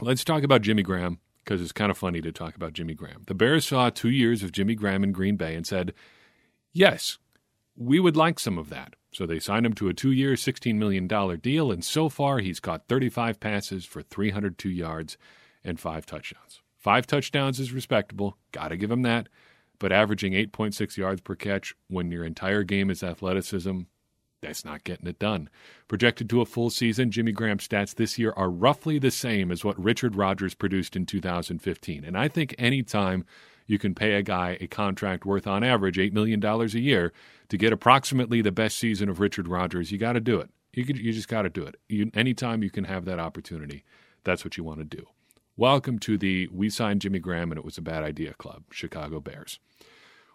Let's 0.00 0.24
talk 0.24 0.42
about 0.42 0.62
Jimmy 0.62 0.82
Graham 0.82 1.20
because 1.44 1.60
it's 1.60 1.72
kind 1.72 1.90
of 1.90 1.98
funny 1.98 2.20
to 2.20 2.32
talk 2.32 2.56
about 2.56 2.72
Jimmy 2.72 2.94
Graham. 2.94 3.22
The 3.26 3.34
Bears 3.34 3.66
saw 3.66 3.90
two 3.90 4.10
years 4.10 4.42
of 4.42 4.52
Jimmy 4.52 4.74
Graham 4.74 5.04
in 5.04 5.12
Green 5.12 5.36
Bay 5.36 5.54
and 5.54 5.66
said, 5.66 5.92
yes, 6.72 7.18
we 7.76 8.00
would 8.00 8.16
like 8.16 8.38
some 8.38 8.58
of 8.58 8.70
that. 8.70 8.94
So 9.12 9.26
they 9.26 9.38
signed 9.38 9.64
him 9.64 9.74
to 9.74 9.88
a 9.88 9.94
two 9.94 10.10
year, 10.10 10.32
$16 10.32 10.74
million 10.74 11.06
deal, 11.06 11.70
and 11.70 11.84
so 11.84 12.08
far 12.08 12.38
he's 12.38 12.60
caught 12.60 12.88
35 12.88 13.38
passes 13.38 13.84
for 13.84 14.02
302 14.02 14.68
yards 14.68 15.16
and 15.62 15.78
five 15.78 16.04
touchdowns. 16.04 16.60
Five 16.76 17.06
touchdowns 17.06 17.60
is 17.60 17.72
respectable. 17.72 18.36
Got 18.52 18.68
to 18.68 18.76
give 18.76 18.90
him 18.90 19.02
that. 19.02 19.28
But 19.78 19.92
averaging 19.92 20.32
8.6 20.32 20.96
yards 20.96 21.20
per 21.20 21.34
catch 21.34 21.74
when 21.88 22.10
your 22.10 22.24
entire 22.24 22.62
game 22.62 22.90
is 22.90 23.02
athleticism, 23.02 23.80
that's 24.44 24.64
not 24.64 24.84
getting 24.84 25.06
it 25.06 25.18
done. 25.18 25.48
Projected 25.88 26.28
to 26.30 26.40
a 26.40 26.46
full 26.46 26.70
season, 26.70 27.10
Jimmy 27.10 27.32
Graham's 27.32 27.66
stats 27.66 27.94
this 27.94 28.18
year 28.18 28.32
are 28.36 28.50
roughly 28.50 28.98
the 28.98 29.10
same 29.10 29.50
as 29.50 29.64
what 29.64 29.82
Richard 29.82 30.16
Rodgers 30.16 30.54
produced 30.54 30.96
in 30.96 31.06
2015. 31.06 32.04
And 32.04 32.16
I 32.16 32.28
think 32.28 32.54
anytime 32.58 33.24
you 33.66 33.78
can 33.78 33.94
pay 33.94 34.12
a 34.12 34.22
guy 34.22 34.58
a 34.60 34.66
contract 34.66 35.24
worth 35.24 35.46
on 35.46 35.64
average 35.64 35.96
$8 35.96 36.12
million 36.12 36.44
a 36.44 36.66
year 36.66 37.12
to 37.48 37.56
get 37.56 37.72
approximately 37.72 38.42
the 38.42 38.52
best 38.52 38.78
season 38.78 39.08
of 39.08 39.20
Richard 39.20 39.48
Rodgers, 39.48 39.90
you 39.90 39.98
got 39.98 40.12
to 40.12 40.20
do 40.20 40.38
it. 40.38 40.50
You, 40.74 40.84
could, 40.84 40.98
you 40.98 41.12
just 41.12 41.28
got 41.28 41.42
to 41.42 41.50
do 41.50 41.64
it. 41.64 41.76
You, 41.88 42.10
anytime 42.14 42.62
you 42.62 42.70
can 42.70 42.84
have 42.84 43.04
that 43.06 43.18
opportunity, 43.18 43.84
that's 44.24 44.44
what 44.44 44.56
you 44.56 44.64
want 44.64 44.80
to 44.80 44.84
do. 44.84 45.06
Welcome 45.56 46.00
to 46.00 46.18
the 46.18 46.48
We 46.52 46.68
Signed 46.68 47.00
Jimmy 47.00 47.20
Graham 47.20 47.52
and 47.52 47.58
It 47.58 47.64
Was 47.64 47.78
a 47.78 47.82
Bad 47.82 48.02
Idea 48.02 48.34
Club, 48.34 48.64
Chicago 48.70 49.20
Bears. 49.20 49.60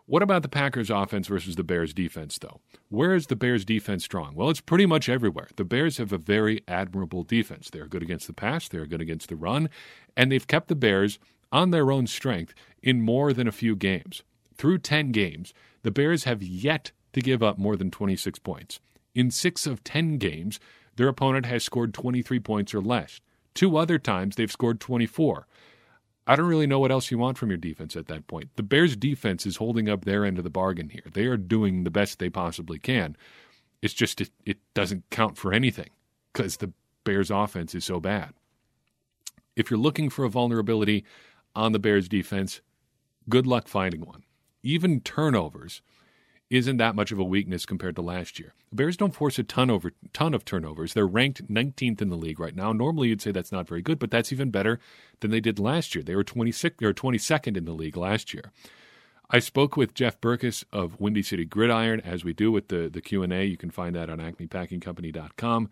What 0.09 0.23
about 0.23 0.41
the 0.41 0.49
Packers 0.49 0.89
offense 0.89 1.27
versus 1.27 1.55
the 1.55 1.63
Bears 1.63 1.93
defense, 1.93 2.39
though? 2.39 2.61
Where 2.89 3.13
is 3.13 3.27
the 3.27 3.35
Bears 3.35 3.63
defense 3.63 4.03
strong? 4.03 4.33
Well, 4.33 4.49
it's 4.49 4.59
pretty 4.59 4.87
much 4.87 5.07
everywhere. 5.07 5.49
The 5.55 5.63
Bears 5.63 5.97
have 5.97 6.11
a 6.11 6.17
very 6.17 6.63
admirable 6.67 7.21
defense. 7.21 7.69
They're 7.69 7.85
good 7.85 8.01
against 8.01 8.25
the 8.25 8.33
pass, 8.33 8.67
they're 8.67 8.87
good 8.87 9.01
against 9.01 9.29
the 9.29 9.35
run, 9.35 9.69
and 10.17 10.31
they've 10.31 10.47
kept 10.47 10.67
the 10.67 10.73
Bears 10.73 11.19
on 11.51 11.69
their 11.69 11.91
own 11.91 12.07
strength 12.07 12.55
in 12.81 13.03
more 13.03 13.33
than 13.33 13.47
a 13.47 13.51
few 13.51 13.75
games. 13.75 14.23
Through 14.55 14.79
10 14.79 15.11
games, 15.11 15.53
the 15.83 15.91
Bears 15.91 16.23
have 16.23 16.41
yet 16.41 16.91
to 17.13 17.21
give 17.21 17.43
up 17.43 17.59
more 17.59 17.75
than 17.75 17.91
26 17.91 18.39
points. 18.39 18.79
In 19.13 19.29
six 19.29 19.67
of 19.67 19.83
10 19.83 20.17
games, 20.17 20.59
their 20.95 21.07
opponent 21.07 21.45
has 21.45 21.63
scored 21.63 21.93
23 21.93 22.39
points 22.39 22.73
or 22.73 22.81
less. 22.81 23.21
Two 23.53 23.77
other 23.77 23.99
times, 23.99 24.37
they've 24.37 24.51
scored 24.51 24.79
24. 24.79 25.45
I 26.29 26.35
don't 26.35 26.45
really 26.45 26.67
know 26.67 26.77
what 26.77 26.91
else 26.91 27.09
you 27.09 27.17
want 27.17 27.39
from 27.39 27.49
your 27.49 27.57
defense 27.57 27.95
at 27.95 28.05
that 28.05 28.27
point. 28.27 28.51
The 28.55 28.61
Bears' 28.61 28.95
defense 28.95 29.47
is 29.47 29.55
holding 29.55 29.89
up 29.89 30.05
their 30.05 30.23
end 30.23 30.37
of 30.37 30.43
the 30.43 30.51
bargain 30.51 30.89
here. 30.89 31.05
They 31.11 31.25
are 31.25 31.37
doing 31.37 31.83
the 31.83 31.89
best 31.89 32.19
they 32.19 32.29
possibly 32.29 32.77
can. 32.77 33.17
It's 33.81 33.95
just 33.95 34.21
it, 34.21 34.29
it 34.45 34.59
doesn't 34.75 35.09
count 35.09 35.39
for 35.39 35.53
anything 35.53 35.89
because 36.31 36.57
the 36.57 36.71
Bears' 37.03 37.31
offense 37.31 37.73
is 37.73 37.83
so 37.83 37.99
bad. 37.99 38.35
If 39.55 39.71
you're 39.71 39.79
looking 39.79 40.11
for 40.11 40.23
a 40.23 40.29
vulnerability 40.29 41.03
on 41.55 41.71
the 41.71 41.79
Bears' 41.79 42.07
defense, 42.07 42.61
good 43.27 43.47
luck 43.47 43.67
finding 43.67 44.01
one. 44.01 44.23
Even 44.61 45.01
turnovers 45.01 45.81
isn't 46.49 46.77
that 46.77 46.95
much 46.95 47.11
of 47.11 47.19
a 47.19 47.23
weakness 47.23 47.65
compared 47.65 47.95
to 47.95 48.01
last 48.01 48.39
year. 48.39 48.53
The 48.69 48.75
Bears 48.75 48.97
don't 48.97 49.13
force 49.13 49.37
a 49.37 49.43
ton 49.43 49.69
over 49.69 49.91
ton 50.13 50.33
of 50.33 50.45
turnovers. 50.45 50.93
They're 50.93 51.05
ranked 51.05 51.47
19th 51.47 52.01
in 52.01 52.09
the 52.09 52.17
league 52.17 52.39
right 52.39 52.55
now. 52.55 52.73
Normally 52.73 53.09
you'd 53.09 53.21
say 53.21 53.31
that's 53.31 53.51
not 53.51 53.67
very 53.67 53.81
good, 53.81 53.99
but 53.99 54.09
that's 54.11 54.31
even 54.31 54.49
better 54.49 54.79
than 55.19 55.31
they 55.31 55.39
did 55.39 55.59
last 55.59 55.93
year. 55.93 56.03
They 56.03 56.15
were 56.15 56.23
26 56.23 56.77
they 56.79 56.85
were 56.85 56.93
22nd 56.93 57.55
in 57.55 57.65
the 57.65 57.73
league 57.73 57.97
last 57.97 58.33
year. 58.33 58.51
I 59.31 59.37
spoke 59.37 59.77
with 59.77 59.93
Jeff 59.93 60.19
Berckes 60.19 60.63
of 60.73 60.99
Windy 60.99 61.21
City 61.21 61.45
Gridiron, 61.45 62.01
as 62.01 62.23
we 62.23 62.33
do 62.33 62.51
with 62.51 62.69
the, 62.69 62.89
the 62.89 62.99
Q&A. 62.99 63.45
You 63.45 63.57
can 63.57 63.69
find 63.69 63.95
that 63.95 64.09
on 64.09 64.17
acmepackingcompany.com. 64.17 65.69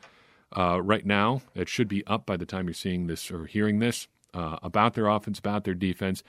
Uh, 0.55 0.79
right 0.81 1.05
now, 1.05 1.41
it 1.55 1.67
should 1.67 1.87
be 1.87 2.05
up 2.05 2.27
by 2.27 2.37
the 2.37 2.45
time 2.45 2.67
you're 2.67 2.73
seeing 2.75 3.07
this 3.07 3.31
or 3.31 3.45
hearing 3.45 3.79
this, 3.79 4.07
uh, 4.35 4.57
about 4.61 4.93
their 4.93 5.07
offense, 5.07 5.39
about 5.39 5.63
their 5.63 5.73
defense. 5.73 6.21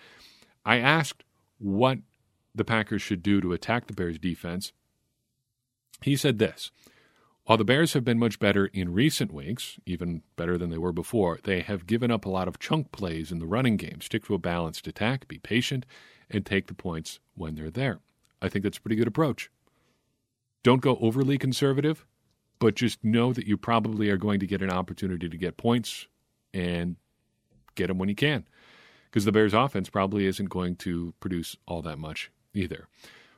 I 0.64 0.78
asked 0.78 1.22
what 1.58 1.98
the 2.58 2.64
Packers 2.64 3.02
should 3.02 3.22
do 3.22 3.40
to 3.40 3.52
attack 3.52 3.86
the 3.86 3.92
Bears' 3.92 4.18
defense. 4.18 4.72
He 6.02 6.16
said 6.16 6.38
this 6.38 6.70
While 7.44 7.58
the 7.58 7.64
Bears 7.64 7.94
have 7.94 8.04
been 8.04 8.18
much 8.18 8.38
better 8.38 8.66
in 8.66 8.92
recent 8.92 9.32
weeks, 9.32 9.78
even 9.86 10.22
better 10.36 10.58
than 10.58 10.70
they 10.70 10.78
were 10.78 10.92
before, 10.92 11.38
they 11.42 11.60
have 11.60 11.86
given 11.86 12.10
up 12.10 12.24
a 12.24 12.30
lot 12.30 12.48
of 12.48 12.58
chunk 12.58 12.92
plays 12.92 13.32
in 13.32 13.38
the 13.38 13.46
running 13.46 13.76
game. 13.76 14.00
Stick 14.00 14.26
to 14.26 14.34
a 14.34 14.38
balanced 14.38 14.86
attack, 14.86 15.26
be 15.28 15.38
patient, 15.38 15.86
and 16.30 16.44
take 16.44 16.66
the 16.66 16.74
points 16.74 17.20
when 17.34 17.54
they're 17.54 17.70
there. 17.70 18.00
I 18.40 18.48
think 18.48 18.62
that's 18.62 18.78
a 18.78 18.80
pretty 18.80 18.96
good 18.96 19.08
approach. 19.08 19.50
Don't 20.62 20.82
go 20.82 20.98
overly 21.00 21.38
conservative, 21.38 22.04
but 22.58 22.74
just 22.74 23.02
know 23.02 23.32
that 23.32 23.46
you 23.46 23.56
probably 23.56 24.10
are 24.10 24.16
going 24.16 24.40
to 24.40 24.46
get 24.46 24.62
an 24.62 24.70
opportunity 24.70 25.28
to 25.28 25.36
get 25.36 25.56
points 25.56 26.06
and 26.52 26.96
get 27.74 27.86
them 27.86 27.98
when 27.98 28.08
you 28.08 28.14
can. 28.14 28.46
Because 29.06 29.24
the 29.24 29.32
Bears' 29.32 29.54
offense 29.54 29.88
probably 29.88 30.26
isn't 30.26 30.50
going 30.50 30.76
to 30.76 31.14
produce 31.20 31.56
all 31.66 31.80
that 31.82 31.98
much 31.98 32.30
either. 32.54 32.88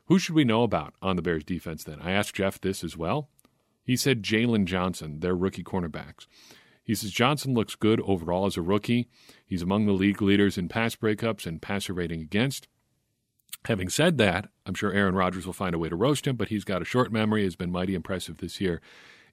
Who 0.06 0.18
should 0.18 0.34
we 0.34 0.44
know 0.44 0.62
about 0.62 0.94
on 1.00 1.16
the 1.16 1.22
Bears' 1.22 1.44
defense 1.44 1.84
then? 1.84 2.00
I 2.00 2.10
asked 2.10 2.34
Jeff 2.34 2.60
this 2.60 2.82
as 2.82 2.96
well. 2.96 3.28
He 3.84 3.96
said 3.96 4.22
Jaylon 4.22 4.64
Johnson, 4.64 5.20
their 5.20 5.34
rookie 5.34 5.64
cornerbacks. 5.64 6.26
He 6.82 6.94
says 6.94 7.12
Johnson 7.12 7.54
looks 7.54 7.76
good 7.76 8.00
overall 8.00 8.46
as 8.46 8.56
a 8.56 8.62
rookie. 8.62 9.08
He's 9.46 9.62
among 9.62 9.86
the 9.86 9.92
league 9.92 10.20
leaders 10.20 10.58
in 10.58 10.68
pass 10.68 10.96
breakups 10.96 11.46
and 11.46 11.62
passer 11.62 11.92
rating 11.92 12.20
against. 12.20 12.66
Having 13.66 13.90
said 13.90 14.18
that, 14.18 14.48
I'm 14.66 14.74
sure 14.74 14.92
Aaron 14.92 15.14
Rodgers 15.14 15.46
will 15.46 15.52
find 15.52 15.74
a 15.74 15.78
way 15.78 15.88
to 15.88 15.96
roast 15.96 16.26
him, 16.26 16.36
but 16.36 16.48
he's 16.48 16.64
got 16.64 16.82
a 16.82 16.86
short 16.86 17.12
memory, 17.12 17.44
has 17.44 17.56
been 17.56 17.70
mighty 17.70 17.94
impressive 17.94 18.38
this 18.38 18.60
year. 18.60 18.80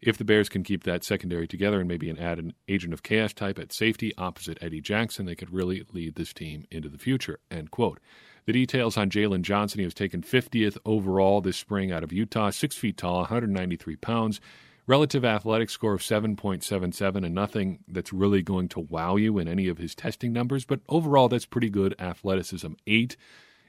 If 0.01 0.18
the 0.18 0.25
Bears 0.25 0.50
can 0.50 0.63
keep 0.63 0.84
that 0.84 1.04
secondary 1.04 1.48
together 1.48 1.80
and 1.80 1.88
maybe 1.88 2.10
an 2.10 2.20
add 2.20 2.39
an 2.39 2.54
agent 2.68 2.94
of 2.94 3.04
chaos 3.04 3.34
type 3.34 3.58
at 3.58 3.74
safety 3.74 4.13
opposite 4.18 4.58
Eddie 4.62 4.82
Jackson, 4.82 5.25
they 5.25 5.36
could 5.36 5.51
really 5.51 5.84
lead 5.92 6.16
this 6.16 6.34
team 6.34 6.66
into 6.70 6.89
the 6.89 6.98
future. 6.98 7.39
End 7.50 7.72
quote. 7.72 8.00
The 8.46 8.54
details 8.54 8.96
on 8.96 9.10
Jaylon 9.10 9.42
Johnson. 9.42 9.80
He 9.80 9.86
was 9.86 9.94
taken 9.94 10.22
50th 10.22 10.77
overall 10.86 11.42
this 11.42 11.58
spring 11.58 11.92
out 11.92 12.04
of 12.04 12.13
Utah, 12.13 12.50
six 12.50 12.77
feet 12.77 12.98
tall, 12.98 13.18
193 13.18 13.96
pounds, 13.98 14.39
relative 14.86 15.25
athletic 15.25 15.70
score 15.70 15.94
of 15.94 16.01
7.77, 16.01 17.25
and 17.25 17.36
nothing 17.36 17.80
that's 17.89 18.13
really 18.13 18.42
going 18.42 18.70
to 18.70 18.80
wow 18.80 19.18
you 19.18 19.38
in 19.38 19.50
any 19.50 19.68
of 19.68 19.80
his 19.80 19.94
testing 19.94 20.32
numbers. 20.32 20.63
But 20.63 20.80
overall, 20.88 21.27
that's 21.27 21.46
pretty 21.46 21.70
good 21.70 21.94
athleticism. 22.00 22.74
Eight 22.88 23.18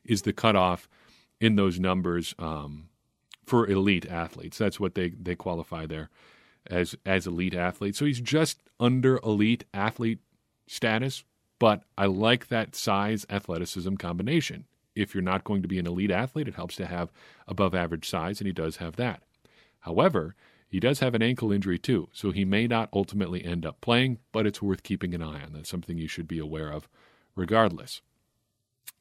is 0.05 0.23
the 0.23 0.33
cutoff 0.33 0.89
in 1.41 1.57
those 1.57 1.81
numbers 1.81 2.35
um, 2.39 2.89
for 3.49 3.67
elite 3.67 4.07
athletes. 4.07 4.59
That's 4.59 4.79
what 4.79 4.95
they, 4.95 5.11
they 5.11 5.35
qualify 5.35 5.87
there 5.87 6.11
as 6.69 6.95
as 7.07 7.27
elite 7.27 7.55
athletes. 7.55 7.99
So 7.99 8.05
he's 8.05 8.21
just 8.21 8.61
under 8.79 9.19
elite 9.25 9.65
athlete 9.73 10.21
status, 10.67 11.25
but 11.59 11.83
I 11.97 12.07
like 12.07 12.49
that 12.49 12.77
size 12.77 13.27
athleticism 13.31 13.95
combination. 13.97 14.67
If 14.95 15.15
you're 15.15 15.23
not 15.23 15.45
going 15.45 15.63
to 15.63 15.69
be 15.69 15.79
an 15.79 15.87
elite 15.87 16.11
athlete, 16.11 16.49
it 16.49 16.57
helps 16.57 16.77
to 16.77 16.87
have 16.87 17.11
above 17.47 17.75
average 17.75 18.09
size, 18.09 18.41
and 18.41 18.47
he 18.47 18.53
does 18.53 18.77
have 18.77 18.97
that. 18.97 19.23
However, 19.81 20.35
he 20.69 20.81
does 20.81 21.01
have 21.01 21.15
an 21.15 21.23
ankle 21.23 21.53
injury 21.53 21.79
too, 21.79 22.09
so 22.13 22.31
he 22.31 22.45
may 22.45 22.67
not 22.67 22.91
ultimately 22.93 23.45
end 23.45 23.65
up 23.65 23.81
playing, 23.81 24.19
but 24.33 24.47
it's 24.47 24.61
worth 24.61 24.83
keeping 24.83 25.15
an 25.15 25.23
eye 25.23 25.43
on. 25.43 25.53
That's 25.53 25.71
something 25.71 25.97
you 25.97 26.09
should 26.09 26.29
be 26.29 26.39
aware 26.39 26.71
of 26.71 26.89
regardless. 27.35 28.03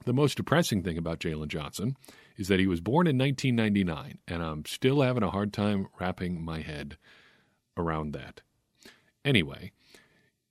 The 0.06 0.14
most 0.14 0.38
depressing 0.38 0.84
thing 0.84 0.98
about 0.98 1.20
Jaylon 1.20 1.48
Johnson 1.48 1.98
is 2.38 2.48
that 2.48 2.60
he 2.60 2.68
was 2.68 2.82
born 2.82 3.08
in 3.08 3.18
1999, 3.18 4.20
and 4.28 4.44
I'm 4.44 4.66
still 4.66 5.02
having 5.02 5.24
a 5.24 5.32
hard 5.32 5.52
time 5.52 5.88
wrapping 6.00 6.44
my 6.44 6.62
head 6.62 6.98
around 7.76 8.14
that. 8.14 8.42
Anyway, 9.26 9.72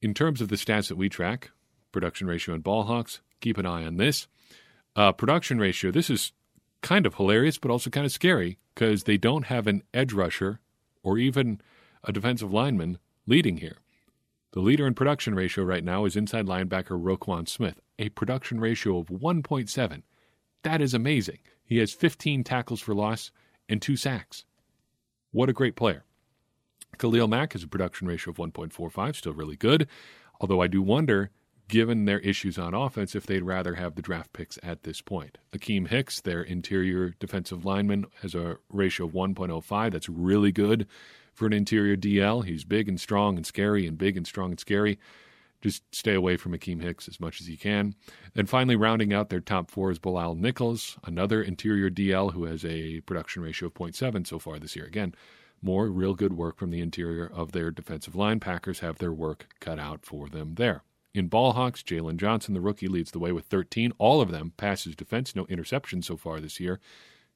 in 0.02 0.12
terms 0.12 0.40
of 0.40 0.49
the 0.49 0.57
stats 0.57 0.88
that 0.88 0.97
we 0.97 1.09
track, 1.09 1.50
production 1.93 2.26
ratio 2.26 2.55
and 2.55 2.62
ball 2.62 2.85
hawks, 2.85 3.21
keep 3.40 3.57
an 3.57 3.66
eye 3.66 3.85
on 3.85 3.97
this. 3.97 4.26
Uh, 4.95 5.12
production 5.12 5.59
ratio, 5.59 5.90
this 5.90 6.11
is 6.11 6.33
kind 6.83 7.07
of 7.07 7.14
hilarious, 7.14 7.59
but 7.59 7.71
also 7.71 7.90
kind 7.90 8.05
of 8.05 8.12
scary 8.12 8.59
because 8.75 9.05
they 9.05 9.16
don't 9.16 9.47
have 9.47 9.66
an 9.66 9.83
edge 9.95 10.12
rusher 10.12 10.61
or 11.02 11.19
even 11.19 11.61
a 12.05 12.12
defensive 12.12 12.52
lineman 12.52 12.99
leading 13.26 13.59
here. 13.59 13.78
The 14.52 14.61
leader 14.61 14.87
in 14.87 14.95
production 14.95 15.35
ratio 15.35 15.64
right 15.64 15.85
now 15.85 16.05
is 16.05 16.16
inside 16.16 16.47
linebacker 16.47 17.00
Roquan 17.00 17.49
Smith, 17.49 17.81
a 17.99 18.09
production 18.11 18.61
ratio 18.61 18.99
of 18.99 19.09
1.7. 19.09 20.02
That 20.62 20.80
is 20.80 20.94
amazing. 20.94 21.38
He 21.64 21.78
has 21.78 21.92
15 21.92 22.44
tackles 22.44 22.80
for 22.80 22.94
loss 22.94 23.30
and 23.68 23.80
two 23.82 23.96
sacks. 23.96 24.44
What 25.32 25.48
a 25.48 25.52
great 25.52 25.76
player. 25.76 26.04
Khalil 26.98 27.28
Mack 27.28 27.52
has 27.52 27.62
a 27.62 27.68
production 27.68 28.06
ratio 28.08 28.30
of 28.30 28.38
1.45, 28.38 29.16
still 29.16 29.34
really 29.34 29.56
good. 29.56 29.88
Although 30.40 30.62
I 30.62 30.66
do 30.66 30.80
wonder, 30.82 31.30
given 31.68 32.04
their 32.04 32.20
issues 32.20 32.58
on 32.58 32.75
offense, 32.75 33.14
if 33.14 33.26
they'd 33.26 33.42
rather 33.42 33.75
have 33.75 33.94
the 33.94 34.02
draft 34.02 34.32
picks 34.32 34.58
at 34.62 34.84
this 34.84 35.00
point. 35.00 35.38
Akiem 35.52 35.88
Hicks, 35.88 36.20
their 36.20 36.42
interior 36.42 37.14
defensive 37.18 37.64
lineman, 37.64 38.06
has 38.22 38.34
a 38.34 38.58
ratio 38.70 39.06
of 39.06 39.12
1.05. 39.12 39.92
That's 39.92 40.08
really 40.08 40.52
good 40.52 40.86
for 41.34 41.46
an 41.46 41.52
interior 41.52 41.96
DL. 41.96 42.44
He's 42.44 42.64
big 42.64 42.88
and 42.88 43.00
strong 43.00 43.36
and 43.36 43.46
scary, 43.46 43.86
and 43.86 43.98
big 43.98 44.16
and 44.16 44.26
strong 44.26 44.50
and 44.50 44.60
scary. 44.60 44.98
Just 45.60 45.82
stay 45.94 46.14
away 46.14 46.36
from 46.36 46.52
Akiem 46.52 46.82
Hicks 46.82 47.08
as 47.08 47.18
much 47.18 47.40
as 47.40 47.48
you 47.48 47.56
can. 47.58 47.94
And 48.34 48.48
finally, 48.48 48.76
rounding 48.76 49.12
out 49.12 49.30
their 49.30 49.40
top 49.40 49.70
four 49.70 49.90
is 49.90 49.98
Bilal 49.98 50.34
Nichols, 50.34 50.98
another 51.04 51.42
interior 51.42 51.90
DL 51.90 52.32
who 52.32 52.44
has 52.44 52.64
a 52.64 53.00
production 53.00 53.42
ratio 53.42 53.68
of 53.68 53.75
0.7 53.75 54.26
so 54.26 54.38
far 54.38 54.58
this 54.58 54.76
year. 54.76 54.84
Again, 54.84 55.14
more 55.62 55.88
real 55.88 56.14
good 56.14 56.34
work 56.34 56.58
from 56.58 56.70
the 56.70 56.80
interior 56.80 57.26
of 57.26 57.52
their 57.52 57.70
defensive 57.70 58.14
line. 58.14 58.40
Packers 58.40 58.80
have 58.80 58.98
their 58.98 59.12
work 59.12 59.48
cut 59.60 59.78
out 59.78 60.04
for 60.04 60.28
them 60.28 60.54
there. 60.56 60.82
In 61.14 61.30
ballhawks, 61.30 61.82
Jaylon 61.82 62.18
Johnson, 62.18 62.52
the 62.52 62.60
rookie, 62.60 62.88
leads 62.88 63.10
the 63.10 63.18
way 63.18 63.32
with 63.32 63.46
13. 63.46 63.92
All 63.96 64.20
of 64.20 64.30
them 64.30 64.52
passes 64.58 64.94
defense, 64.94 65.34
no 65.34 65.46
interceptions 65.46 66.04
so 66.04 66.16
far 66.16 66.40
this 66.40 66.60
year. 66.60 66.78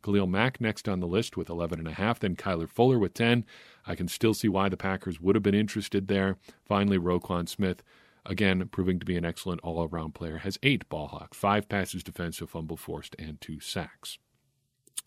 Khalil 0.02 0.26
Mack 0.26 0.60
next 0.60 0.88
on 0.88 1.00
the 1.00 1.06
list 1.06 1.36
with 1.36 1.48
11.5. 1.48 2.18
Then 2.18 2.36
Kyler 2.36 2.68
Fuller 2.68 2.98
with 2.98 3.14
10. 3.14 3.44
I 3.86 3.94
can 3.94 4.08
still 4.08 4.34
see 4.34 4.48
why 4.48 4.68
the 4.68 4.76
Packers 4.76 5.20
would 5.20 5.34
have 5.34 5.42
been 5.42 5.54
interested 5.54 6.08
there. 6.08 6.36
Finally, 6.64 6.98
Roquan 6.98 7.48
Smith, 7.48 7.82
again, 8.30 8.66
proving 8.70 8.99
to 8.99 9.04
be 9.04 9.16
an 9.16 9.26
excellent 9.26 9.60
all 9.62 9.87
around 9.87 10.14
player, 10.14 10.38
has 10.38 10.58
eight 10.62 10.88
ball 10.88 11.08
hawks, 11.08 11.37
five 11.37 11.68
passes 11.68 12.02
defense, 12.02 12.40
a 12.40 12.46
fumble 12.46 12.78
forced, 12.78 13.14
and 13.18 13.38
two 13.40 13.60
sacks. 13.60 14.16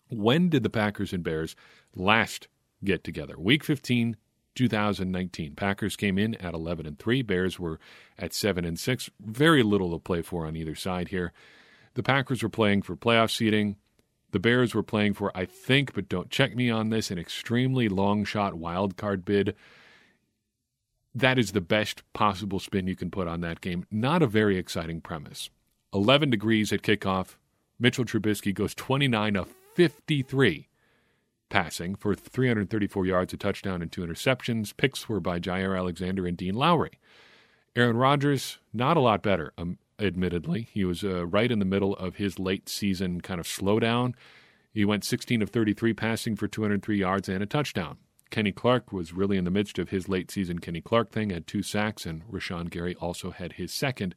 When 0.08 0.48
did 0.48 0.62
the 0.62 0.70
Packers 0.70 1.12
and 1.12 1.24
Bears 1.24 1.56
last 1.96 2.46
get 2.84 3.02
together. 3.02 3.34
Week 3.38 3.64
15, 3.64 4.16
2019. 4.54 5.54
Packers 5.54 5.96
came 5.96 6.18
in 6.18 6.34
at 6.36 6.54
11 6.54 6.86
and 6.86 6.98
3. 6.98 7.22
Bears 7.22 7.58
were 7.58 7.80
at 8.18 8.32
7 8.32 8.64
and 8.64 8.78
6. 8.78 9.10
Very 9.20 9.62
little 9.62 9.90
to 9.92 9.98
play 9.98 10.22
for 10.22 10.46
on 10.46 10.56
either 10.56 10.74
side 10.74 11.08
here. 11.08 11.32
The 11.94 12.02
Packers 12.02 12.42
were 12.42 12.48
playing 12.48 12.82
for 12.82 12.96
playoff 12.96 13.30
seeding. 13.30 13.76
The 14.32 14.40
Bears 14.40 14.74
were 14.74 14.82
playing 14.82 15.14
for, 15.14 15.36
I 15.36 15.44
think, 15.44 15.94
but 15.94 16.08
don't 16.08 16.30
check 16.30 16.56
me 16.56 16.68
on 16.68 16.90
this, 16.90 17.10
an 17.10 17.18
extremely 17.18 17.88
long 17.88 18.24
shot 18.24 18.54
wild 18.54 18.96
card 18.96 19.24
bid. 19.24 19.54
That 21.14 21.38
is 21.38 21.52
the 21.52 21.60
best 21.60 22.02
possible 22.12 22.58
spin 22.58 22.86
you 22.86 22.96
can 22.96 23.10
put 23.10 23.28
on 23.28 23.40
that 23.42 23.60
game. 23.60 23.86
Not 23.90 24.22
a 24.22 24.26
very 24.26 24.58
exciting 24.58 25.00
premise. 25.00 25.50
11 25.92 26.30
degrees 26.30 26.72
at 26.72 26.82
kickoff. 26.82 27.36
Mitchell 27.78 28.04
Trubisky 28.04 28.52
goes 28.52 28.74
29 28.74 29.36
of 29.36 29.54
53 29.74 30.68
passing 31.48 31.94
for 31.94 32.16
334 32.16 33.06
yards, 33.06 33.32
a 33.32 33.36
touchdown, 33.36 33.80
and 33.80 33.92
two 33.92 34.00
interceptions. 34.00 34.76
Picks 34.76 35.08
were 35.08 35.20
by 35.20 35.38
Jaire 35.38 35.78
Alexander 35.78 36.26
and 36.26 36.36
Dean 36.36 36.54
Lowry. 36.54 36.98
Aaron 37.76 37.96
Rodgers, 37.96 38.58
not 38.72 38.96
a 38.96 39.00
lot 39.00 39.22
better, 39.22 39.52
um, 39.56 39.78
admittedly. 40.00 40.68
He 40.72 40.84
was 40.84 41.04
uh, 41.04 41.26
right 41.26 41.50
in 41.50 41.60
the 41.60 41.64
middle 41.64 41.94
of 41.94 42.16
his 42.16 42.40
late 42.40 42.68
season 42.68 43.20
kind 43.20 43.38
of 43.38 43.46
slowdown. 43.46 44.14
He 44.72 44.84
went 44.84 45.04
16 45.04 45.42
of 45.42 45.50
33 45.50 45.94
passing 45.94 46.34
for 46.34 46.48
203 46.48 46.98
yards 46.98 47.28
and 47.28 47.42
a 47.42 47.46
touchdown. 47.46 47.98
Kenny 48.34 48.50
Clark 48.50 48.92
was 48.92 49.12
really 49.12 49.36
in 49.36 49.44
the 49.44 49.50
midst 49.52 49.78
of 49.78 49.90
his 49.90 50.08
late 50.08 50.28
season 50.28 50.58
Kenny 50.58 50.80
Clark 50.80 51.12
thing, 51.12 51.30
had 51.30 51.46
two 51.46 51.62
sacks, 51.62 52.04
and 52.04 52.28
Rashan 52.28 52.68
Gary 52.68 52.96
also 52.96 53.30
had 53.30 53.52
his 53.52 53.72
second 53.72 54.16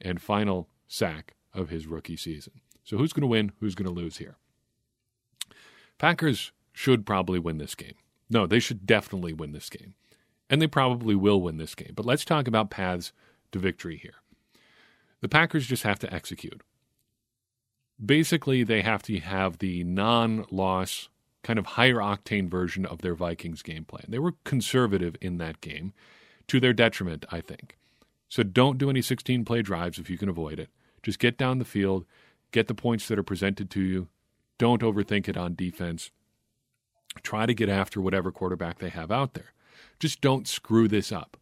and 0.00 0.22
final 0.22 0.70
sack 0.86 1.34
of 1.52 1.68
his 1.68 1.86
rookie 1.86 2.16
season. 2.16 2.62
So 2.82 2.96
who's 2.96 3.12
going 3.12 3.20
to 3.20 3.26
win? 3.26 3.52
Who's 3.60 3.74
going 3.74 3.86
to 3.86 3.92
lose 3.92 4.16
here? 4.16 4.38
Packers 5.98 6.50
should 6.72 7.04
probably 7.04 7.38
win 7.38 7.58
this 7.58 7.74
game. 7.74 7.96
No, 8.30 8.46
they 8.46 8.58
should 8.58 8.86
definitely 8.86 9.34
win 9.34 9.52
this 9.52 9.68
game. 9.68 9.92
And 10.48 10.62
they 10.62 10.66
probably 10.66 11.14
will 11.14 11.42
win 11.42 11.58
this 11.58 11.74
game. 11.74 11.92
But 11.94 12.06
let's 12.06 12.24
talk 12.24 12.48
about 12.48 12.70
paths 12.70 13.12
to 13.52 13.58
victory 13.58 13.98
here. 13.98 14.14
The 15.20 15.28
Packers 15.28 15.66
just 15.66 15.82
have 15.82 15.98
to 15.98 16.14
execute. 16.14 16.62
Basically, 18.02 18.64
they 18.64 18.80
have 18.80 19.02
to 19.02 19.18
have 19.20 19.58
the 19.58 19.84
non 19.84 20.46
loss, 20.50 21.10
kind 21.48 21.58
of 21.58 21.64
higher 21.64 21.94
octane 21.94 22.46
version 22.46 22.84
of 22.84 23.00
their 23.00 23.14
Vikings 23.14 23.62
game 23.62 23.82
plan. 23.82 24.04
They 24.06 24.18
were 24.18 24.34
conservative 24.44 25.16
in 25.22 25.38
that 25.38 25.62
game 25.62 25.94
to 26.46 26.60
their 26.60 26.74
detriment, 26.74 27.24
I 27.32 27.40
think. 27.40 27.78
So 28.28 28.42
don't 28.42 28.76
do 28.76 28.90
any 28.90 29.00
16 29.00 29.46
play 29.46 29.62
drives 29.62 29.98
if 29.98 30.10
you 30.10 30.18
can 30.18 30.28
avoid 30.28 30.60
it. 30.60 30.68
Just 31.02 31.18
get 31.18 31.38
down 31.38 31.58
the 31.58 31.64
field, 31.64 32.04
get 32.52 32.66
the 32.66 32.74
points 32.74 33.08
that 33.08 33.18
are 33.18 33.22
presented 33.22 33.70
to 33.70 33.80
you. 33.80 34.08
Don't 34.58 34.82
overthink 34.82 35.26
it 35.26 35.38
on 35.38 35.54
defense. 35.54 36.10
Try 37.22 37.46
to 37.46 37.54
get 37.54 37.70
after 37.70 37.98
whatever 37.98 38.30
quarterback 38.30 38.78
they 38.78 38.90
have 38.90 39.10
out 39.10 39.32
there. 39.32 39.54
Just 39.98 40.20
don't 40.20 40.46
screw 40.46 40.86
this 40.86 41.10
up. 41.10 41.38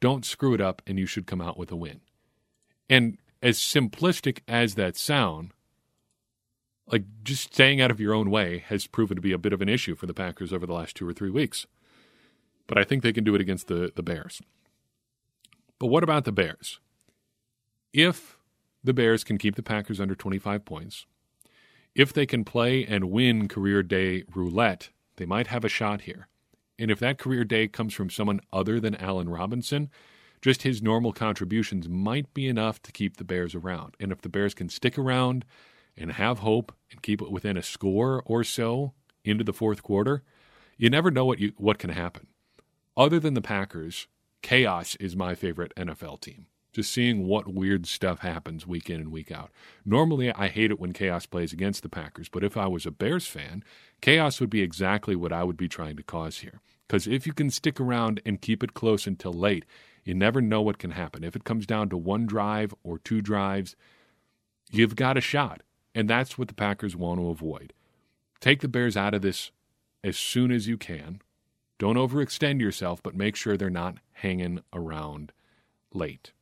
Don't 0.00 0.24
screw 0.24 0.54
it 0.54 0.60
up, 0.62 0.80
and 0.86 0.98
you 0.98 1.04
should 1.04 1.26
come 1.26 1.42
out 1.42 1.58
with 1.58 1.70
a 1.70 1.76
win. 1.76 2.00
And 2.88 3.18
as 3.42 3.58
simplistic 3.58 4.38
as 4.48 4.74
that 4.76 4.96
sound, 4.96 5.50
like 6.86 7.04
just 7.22 7.54
staying 7.54 7.80
out 7.80 7.90
of 7.90 8.00
your 8.00 8.14
own 8.14 8.30
way 8.30 8.58
has 8.68 8.86
proven 8.86 9.16
to 9.16 9.22
be 9.22 9.32
a 9.32 9.38
bit 9.38 9.52
of 9.52 9.62
an 9.62 9.68
issue 9.68 9.94
for 9.94 10.06
the 10.06 10.14
Packers 10.14 10.52
over 10.52 10.66
the 10.66 10.72
last 10.72 10.96
two 10.96 11.08
or 11.08 11.12
three 11.12 11.30
weeks. 11.30 11.66
But 12.66 12.78
I 12.78 12.84
think 12.84 13.02
they 13.02 13.12
can 13.12 13.24
do 13.24 13.34
it 13.34 13.40
against 13.40 13.68
the, 13.68 13.92
the 13.94 14.02
Bears. 14.02 14.40
But 15.78 15.88
what 15.88 16.04
about 16.04 16.24
the 16.24 16.32
Bears? 16.32 16.78
If 17.92 18.38
the 18.82 18.94
Bears 18.94 19.24
can 19.24 19.38
keep 19.38 19.56
the 19.56 19.62
Packers 19.62 20.00
under 20.00 20.14
25 20.14 20.64
points, 20.64 21.06
if 21.94 22.12
they 22.12 22.26
can 22.26 22.44
play 22.44 22.84
and 22.84 23.10
win 23.10 23.48
career 23.48 23.82
day 23.82 24.24
roulette 24.34 24.90
they 25.16 25.26
might 25.26 25.46
have 25.48 25.64
a 25.64 25.68
shot 25.68 26.02
here. 26.02 26.28
And 26.78 26.90
if 26.90 26.98
that 26.98 27.18
career 27.18 27.44
day 27.44 27.68
comes 27.68 27.94
from 27.94 28.10
someone 28.10 28.40
other 28.52 28.80
than 28.80 28.96
Allen 28.96 29.28
Robinson, 29.28 29.90
just 30.42 30.62
his 30.62 30.82
normal 30.82 31.12
contributions 31.12 31.88
might 31.88 32.32
be 32.34 32.48
enough 32.48 32.82
to 32.82 32.92
keep 32.92 33.16
the 33.16 33.24
Bears 33.24 33.54
around. 33.54 33.96
And 34.00 34.10
if 34.10 34.20
the 34.20 34.28
Bears 34.28 34.54
can 34.54 34.68
stick 34.68 34.98
around 34.98 35.44
and 35.96 36.12
have 36.12 36.40
hope 36.40 36.72
and 36.90 37.02
keep 37.02 37.22
it 37.22 37.30
within 37.30 37.56
a 37.56 37.62
score 37.62 38.22
or 38.26 38.44
so 38.44 38.92
into 39.24 39.44
the 39.44 39.52
fourth 39.52 39.82
quarter, 39.82 40.22
you 40.76 40.90
never 40.90 41.10
know 41.10 41.24
what 41.24 41.38
you, 41.38 41.52
what 41.56 41.78
can 41.78 41.90
happen. 41.90 42.26
Other 42.96 43.18
than 43.18 43.34
the 43.34 43.42
Packers, 43.42 44.06
chaos 44.42 44.96
is 44.96 45.16
my 45.16 45.34
favorite 45.34 45.72
NFL 45.76 46.20
team. 46.20 46.46
Just 46.72 46.92
seeing 46.92 47.26
what 47.26 47.46
weird 47.46 47.86
stuff 47.86 48.18
happens 48.18 48.66
week 48.66 48.90
in 48.90 49.00
and 49.00 49.12
week 49.12 49.30
out. 49.30 49.52
Normally, 49.84 50.32
I 50.32 50.48
hate 50.48 50.72
it 50.72 50.80
when 50.80 50.92
chaos 50.92 51.24
plays 51.24 51.52
against 51.52 51.82
the 51.82 51.88
Packers, 51.88 52.28
but 52.28 52.42
if 52.42 52.56
I 52.56 52.66
was 52.66 52.84
a 52.84 52.90
Bears 52.90 53.28
fan, 53.28 53.62
chaos 54.00 54.40
would 54.40 54.50
be 54.50 54.60
exactly 54.60 55.14
what 55.14 55.32
I 55.32 55.44
would 55.44 55.56
be 55.56 55.68
trying 55.68 55.96
to 55.96 56.02
cause 56.02 56.38
here. 56.38 56.60
Because 56.86 57.06
if 57.06 57.26
you 57.26 57.32
can 57.32 57.50
stick 57.50 57.80
around 57.80 58.20
and 58.26 58.40
keep 58.40 58.64
it 58.64 58.74
close 58.74 59.06
until 59.06 59.32
late, 59.32 59.64
you 60.04 60.14
never 60.14 60.40
know 60.40 60.62
what 60.62 60.78
can 60.78 60.90
happen. 60.90 61.24
If 61.24 61.36
it 61.36 61.44
comes 61.44 61.64
down 61.64 61.88
to 61.90 61.96
one 61.96 62.26
drive 62.26 62.74
or 62.82 62.98
two 62.98 63.22
drives, 63.22 63.76
you've 64.70 64.96
got 64.96 65.16
a 65.16 65.20
shot. 65.20 65.62
And 65.94 66.08
that's 66.10 66.36
what 66.36 66.48
the 66.48 66.54
Packers 66.54 66.96
want 66.96 67.20
to 67.20 67.28
avoid. 67.28 67.72
Take 68.40 68.60
the 68.60 68.68
Bears 68.68 68.96
out 68.96 69.14
of 69.14 69.22
this 69.22 69.50
as 70.02 70.16
soon 70.16 70.50
as 70.50 70.66
you 70.68 70.76
can. 70.76 71.20
Don't 71.78 71.96
overextend 71.96 72.60
yourself, 72.60 73.02
but 73.02 73.14
make 73.16 73.36
sure 73.36 73.56
they're 73.56 73.70
not 73.70 73.98
hanging 74.12 74.60
around 74.72 75.32
late. 75.92 76.32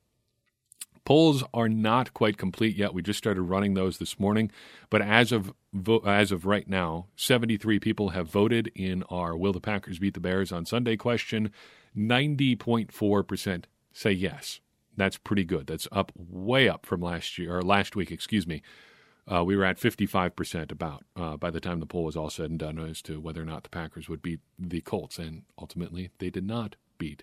Polls 1.04 1.42
are 1.52 1.68
not 1.68 2.14
quite 2.14 2.36
complete 2.36 2.76
yet. 2.76 2.94
We 2.94 3.02
just 3.02 3.18
started 3.18 3.42
running 3.42 3.74
those 3.74 3.98
this 3.98 4.20
morning, 4.20 4.50
but 4.88 5.02
as 5.02 5.32
of 5.32 5.52
vo- 5.72 6.02
as 6.06 6.30
of 6.30 6.46
right 6.46 6.68
now, 6.68 7.06
73 7.16 7.80
people 7.80 8.10
have 8.10 8.30
voted 8.30 8.70
in 8.74 9.02
our 9.04 9.36
"Will 9.36 9.52
the 9.52 9.60
Packers 9.60 9.98
beat 9.98 10.14
the 10.14 10.20
Bears 10.20 10.52
on 10.52 10.64
Sunday?" 10.64 10.96
question. 10.96 11.50
90.4 11.96 13.26
percent 13.26 13.66
say 13.92 14.12
yes. 14.12 14.60
That's 14.96 15.18
pretty 15.18 15.44
good. 15.44 15.66
That's 15.66 15.88
up 15.90 16.12
way 16.16 16.68
up 16.68 16.86
from 16.86 17.00
last 17.00 17.36
year 17.36 17.56
or 17.56 17.62
last 17.62 17.96
week, 17.96 18.10
excuse 18.10 18.46
me. 18.46 18.62
Uh, 19.30 19.44
we 19.44 19.56
were 19.56 19.64
at 19.64 19.78
55% 19.78 20.72
about 20.72 21.04
uh, 21.14 21.36
by 21.36 21.50
the 21.50 21.60
time 21.60 21.80
the 21.80 21.86
poll 21.86 22.04
was 22.04 22.16
all 22.16 22.30
said 22.30 22.50
and 22.50 22.58
done 22.58 22.78
as 22.78 23.00
to 23.02 23.20
whether 23.20 23.40
or 23.40 23.44
not 23.44 23.62
the 23.62 23.68
Packers 23.68 24.08
would 24.08 24.22
beat 24.22 24.40
the 24.58 24.80
Colts. 24.80 25.18
And 25.18 25.42
ultimately, 25.58 26.10
they 26.18 26.30
did 26.30 26.46
not 26.46 26.76
beat 26.98 27.22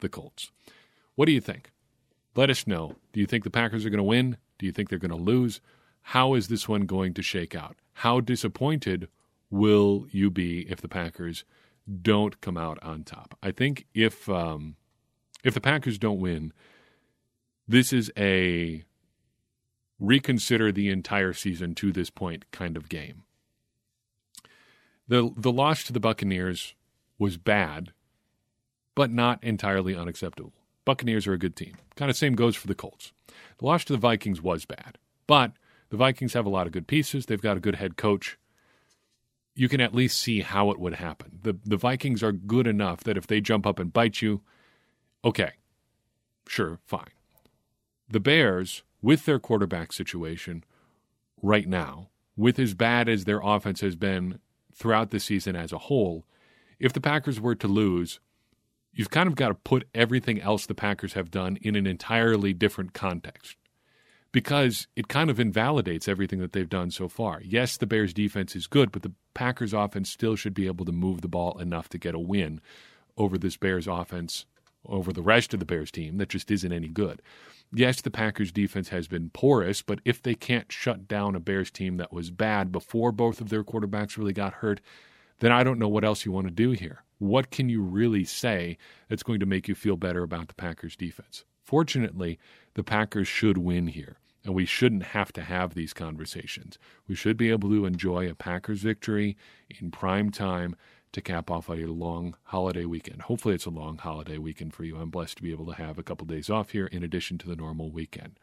the 0.00 0.08
Colts. 0.08 0.50
What 1.14 1.26
do 1.26 1.32
you 1.32 1.40
think? 1.40 1.70
Let 2.36 2.50
us 2.50 2.66
know. 2.66 2.96
Do 3.12 3.20
you 3.20 3.26
think 3.26 3.44
the 3.44 3.50
Packers 3.50 3.84
are 3.84 3.90
going 3.90 3.98
to 3.98 4.04
win? 4.04 4.36
Do 4.58 4.66
you 4.66 4.72
think 4.72 4.88
they're 4.88 4.98
going 4.98 5.10
to 5.10 5.16
lose? 5.16 5.60
How 6.02 6.34
is 6.34 6.48
this 6.48 6.68
one 6.68 6.82
going 6.82 7.14
to 7.14 7.22
shake 7.22 7.54
out? 7.54 7.76
How 7.94 8.20
disappointed 8.20 9.08
will 9.50 10.06
you 10.10 10.30
be 10.30 10.60
if 10.70 10.80
the 10.80 10.88
Packers 10.88 11.44
don't 12.02 12.40
come 12.40 12.56
out 12.56 12.78
on 12.82 13.02
top? 13.04 13.36
I 13.42 13.50
think 13.50 13.86
if 13.94 14.28
um, 14.28 14.76
if 15.42 15.54
the 15.54 15.60
Packers 15.60 15.98
don't 15.98 16.20
win, 16.20 16.52
this 17.66 17.92
is 17.92 18.12
a 18.16 18.84
reconsider 20.00 20.72
the 20.72 20.88
entire 20.88 21.32
season 21.32 21.74
to 21.76 21.92
this 21.92 22.10
point 22.10 22.50
kind 22.50 22.76
of 22.76 22.88
game. 22.88 23.22
The 25.06 25.32
the 25.36 25.52
loss 25.52 25.84
to 25.84 25.92
the 25.92 26.00
Buccaneers 26.00 26.74
was 27.18 27.36
bad, 27.36 27.92
but 28.94 29.10
not 29.10 29.42
entirely 29.44 29.94
unacceptable. 29.94 30.52
Buccaneers 30.84 31.26
are 31.26 31.34
a 31.34 31.38
good 31.38 31.56
team. 31.56 31.76
Kind 31.96 32.10
of 32.10 32.16
same 32.16 32.34
goes 32.34 32.56
for 32.56 32.66
the 32.66 32.74
Colts. 32.74 33.12
The 33.58 33.66
loss 33.66 33.84
to 33.84 33.92
the 33.92 33.98
Vikings 33.98 34.40
was 34.40 34.64
bad, 34.64 34.98
but 35.26 35.52
the 35.90 35.96
Vikings 35.96 36.32
have 36.32 36.46
a 36.46 36.50
lot 36.50 36.66
of 36.66 36.72
good 36.72 36.86
pieces. 36.86 37.26
They've 37.26 37.40
got 37.40 37.56
a 37.56 37.60
good 37.60 37.76
head 37.76 37.96
coach. 37.96 38.38
You 39.54 39.68
can 39.68 39.80
at 39.80 39.94
least 39.94 40.18
see 40.20 40.40
how 40.40 40.70
it 40.70 40.78
would 40.78 40.94
happen. 40.94 41.40
The 41.42 41.58
the 41.64 41.76
Vikings 41.76 42.22
are 42.22 42.32
good 42.32 42.66
enough 42.66 43.04
that 43.04 43.16
if 43.16 43.26
they 43.26 43.40
jump 43.40 43.66
up 43.66 43.78
and 43.78 43.92
bite 43.92 44.22
you, 44.22 44.40
okay. 45.24 45.52
Sure, 46.46 46.78
fine. 46.86 47.10
The 48.08 48.20
Bears, 48.20 48.82
with 49.02 49.24
their 49.24 49.38
quarterback 49.38 49.92
situation 49.92 50.64
right 51.42 51.68
now, 51.68 52.08
with 52.36 52.58
as 52.58 52.74
bad 52.74 53.08
as 53.08 53.24
their 53.24 53.40
offense 53.42 53.80
has 53.80 53.96
been 53.96 54.38
throughout 54.74 55.10
the 55.10 55.20
season 55.20 55.56
as 55.56 55.72
a 55.72 55.78
whole, 55.78 56.24
if 56.78 56.92
the 56.92 57.00
Packers 57.00 57.40
were 57.40 57.54
to 57.54 57.68
lose, 57.68 58.20
you've 58.92 59.10
kind 59.10 59.26
of 59.26 59.34
got 59.34 59.48
to 59.48 59.54
put 59.54 59.88
everything 59.94 60.40
else 60.40 60.66
the 60.66 60.74
Packers 60.74 61.12
have 61.12 61.30
done 61.30 61.58
in 61.62 61.76
an 61.76 61.86
entirely 61.86 62.52
different 62.52 62.94
context 62.94 63.56
because 64.32 64.86
it 64.96 65.08
kind 65.08 65.28
of 65.28 65.40
invalidates 65.40 66.08
everything 66.08 66.38
that 66.40 66.52
they've 66.52 66.68
done 66.68 66.90
so 66.90 67.08
far. 67.08 67.40
Yes, 67.44 67.76
the 67.76 67.86
Bears 67.86 68.14
defense 68.14 68.54
is 68.54 68.66
good, 68.66 68.92
but 68.92 69.02
the 69.02 69.12
Packers 69.34 69.74
offense 69.74 70.10
still 70.10 70.36
should 70.36 70.54
be 70.54 70.66
able 70.66 70.84
to 70.84 70.92
move 70.92 71.20
the 71.20 71.28
ball 71.28 71.58
enough 71.58 71.88
to 71.90 71.98
get 71.98 72.14
a 72.14 72.18
win 72.18 72.60
over 73.16 73.36
this 73.36 73.56
Bears 73.56 73.86
offense, 73.86 74.46
over 74.86 75.12
the 75.12 75.22
rest 75.22 75.52
of 75.52 75.60
the 75.60 75.66
Bears 75.66 75.90
team 75.90 76.18
that 76.18 76.28
just 76.28 76.50
isn't 76.50 76.72
any 76.72 76.88
good. 76.88 77.20
Yes, 77.72 78.00
the 78.00 78.10
Packers 78.10 78.50
defense 78.50 78.88
has 78.88 79.06
been 79.06 79.30
porous, 79.30 79.80
but 79.80 80.00
if 80.04 80.20
they 80.20 80.34
can't 80.34 80.72
shut 80.72 81.06
down 81.06 81.36
a 81.36 81.40
Bears 81.40 81.70
team 81.70 81.98
that 81.98 82.12
was 82.12 82.32
bad 82.32 82.72
before 82.72 83.12
both 83.12 83.40
of 83.40 83.48
their 83.48 83.62
quarterbacks 83.62 84.16
really 84.16 84.32
got 84.32 84.54
hurt, 84.54 84.80
then 85.38 85.52
I 85.52 85.62
don't 85.62 85.78
know 85.78 85.88
what 85.88 86.04
else 86.04 86.24
you 86.24 86.32
want 86.32 86.48
to 86.48 86.52
do 86.52 86.72
here. 86.72 87.04
What 87.18 87.50
can 87.50 87.68
you 87.68 87.80
really 87.82 88.24
say 88.24 88.76
that's 89.08 89.22
going 89.22 89.38
to 89.40 89.46
make 89.46 89.68
you 89.68 89.76
feel 89.76 89.96
better 89.96 90.22
about 90.24 90.48
the 90.48 90.54
Packers 90.54 90.96
defense? 90.96 91.44
Fortunately, 91.62 92.40
the 92.74 92.82
Packers 92.82 93.28
should 93.28 93.56
win 93.56 93.86
here, 93.86 94.16
and 94.44 94.52
we 94.52 94.64
shouldn't 94.64 95.04
have 95.04 95.32
to 95.34 95.42
have 95.42 95.74
these 95.74 95.92
conversations. 95.92 96.76
We 97.06 97.14
should 97.14 97.36
be 97.36 97.50
able 97.50 97.68
to 97.70 97.86
enjoy 97.86 98.28
a 98.28 98.34
Packers 98.34 98.80
victory 98.80 99.36
in 99.80 99.92
prime 99.92 100.30
time 100.30 100.74
to 101.12 101.20
cap 101.20 101.50
off 101.50 101.68
a 101.68 101.86
long 101.86 102.36
holiday 102.44 102.84
weekend. 102.84 103.22
Hopefully, 103.22 103.54
it's 103.54 103.66
a 103.66 103.70
long 103.70 103.98
holiday 103.98 104.38
weekend 104.38 104.74
for 104.74 104.84
you. 104.84 104.96
I'm 104.96 105.10
blessed 105.10 105.38
to 105.38 105.42
be 105.42 105.52
able 105.52 105.66
to 105.66 105.72
have 105.72 105.98
a 105.98 106.02
couple 106.02 106.26
days 106.26 106.48
off 106.50 106.70
here 106.70 106.86
in 106.86 107.02
addition 107.02 107.38
to 107.38 107.48
the 107.48 107.56
normal 107.56 107.90
weekend. 107.90 108.38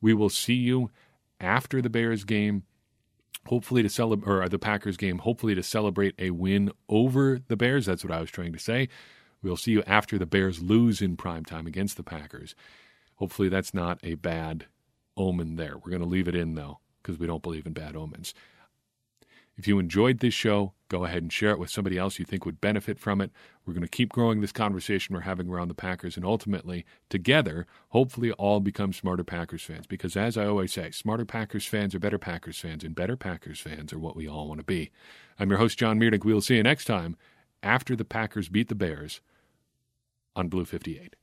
We 0.00 0.14
will 0.14 0.30
see 0.30 0.54
you 0.54 0.90
after 1.40 1.82
the 1.82 1.90
Bears 1.90 2.24
game 2.24 2.64
hopefully 3.46 3.82
to 3.82 3.88
celebrate 3.88 4.30
or 4.30 4.42
uh, 4.42 4.48
the 4.48 4.58
Packers 4.58 4.96
game, 4.96 5.18
hopefully 5.18 5.54
to 5.54 5.62
celebrate 5.62 6.14
a 6.18 6.30
win 6.30 6.70
over 6.88 7.38
the 7.46 7.56
Bears. 7.56 7.86
That's 7.86 8.04
what 8.04 8.12
I 8.12 8.20
was 8.20 8.30
trying 8.30 8.52
to 8.52 8.58
say. 8.58 8.88
We'll 9.42 9.56
see 9.56 9.72
you 9.72 9.82
after 9.86 10.18
the 10.18 10.26
Bears 10.26 10.62
lose 10.62 11.00
in 11.00 11.16
prime 11.16 11.44
time 11.44 11.66
against 11.66 11.96
the 11.96 12.02
Packers. 12.02 12.54
Hopefully 13.16 13.48
that's 13.48 13.72
not 13.72 14.00
a 14.02 14.14
bad 14.14 14.66
omen 15.16 15.56
there. 15.56 15.76
We're 15.76 15.90
going 15.90 16.02
to 16.02 16.08
leave 16.08 16.28
it 16.28 16.34
in 16.34 16.54
though 16.54 16.80
because 17.02 17.18
we 17.18 17.26
don't 17.26 17.42
believe 17.42 17.66
in 17.66 17.72
bad 17.72 17.96
omens. 17.96 18.34
If 19.56 19.66
you 19.66 19.78
enjoyed 19.78 20.18
this 20.18 20.34
show, 20.34 20.74
go 20.88 21.04
ahead 21.04 21.22
and 21.22 21.32
share 21.32 21.50
it 21.50 21.58
with 21.58 21.70
somebody 21.70 21.96
else 21.96 22.18
you 22.18 22.26
think 22.26 22.44
would 22.44 22.60
benefit 22.60 22.98
from 22.98 23.22
it. 23.22 23.30
We're 23.64 23.72
going 23.72 23.82
to 23.82 23.88
keep 23.88 24.12
growing 24.12 24.40
this 24.40 24.52
conversation 24.52 25.14
we're 25.14 25.22
having 25.22 25.48
around 25.48 25.68
the 25.68 25.74
Packers, 25.74 26.16
and 26.16 26.26
ultimately, 26.26 26.84
together, 27.08 27.66
hopefully, 27.88 28.32
all 28.32 28.60
become 28.60 28.92
smarter 28.92 29.24
Packers 29.24 29.62
fans. 29.62 29.86
Because 29.86 30.14
as 30.14 30.36
I 30.36 30.44
always 30.44 30.74
say, 30.74 30.90
smarter 30.90 31.24
Packers 31.24 31.64
fans 31.64 31.94
are 31.94 31.98
better 31.98 32.18
Packers 32.18 32.58
fans, 32.58 32.84
and 32.84 32.94
better 32.94 33.16
Packers 33.16 33.58
fans 33.58 33.94
are 33.94 33.98
what 33.98 34.14
we 34.14 34.28
all 34.28 34.46
want 34.48 34.60
to 34.60 34.64
be. 34.64 34.90
I'm 35.38 35.48
your 35.48 35.58
host, 35.58 35.78
John 35.78 35.98
Meerdink. 35.98 36.24
We'll 36.24 36.42
see 36.42 36.56
you 36.56 36.62
next 36.62 36.84
time 36.84 37.16
after 37.62 37.96
the 37.96 38.04
Packers 38.04 38.50
beat 38.50 38.68
the 38.68 38.74
Bears 38.74 39.22
on 40.34 40.48
Blue 40.48 40.66
58. 40.66 41.16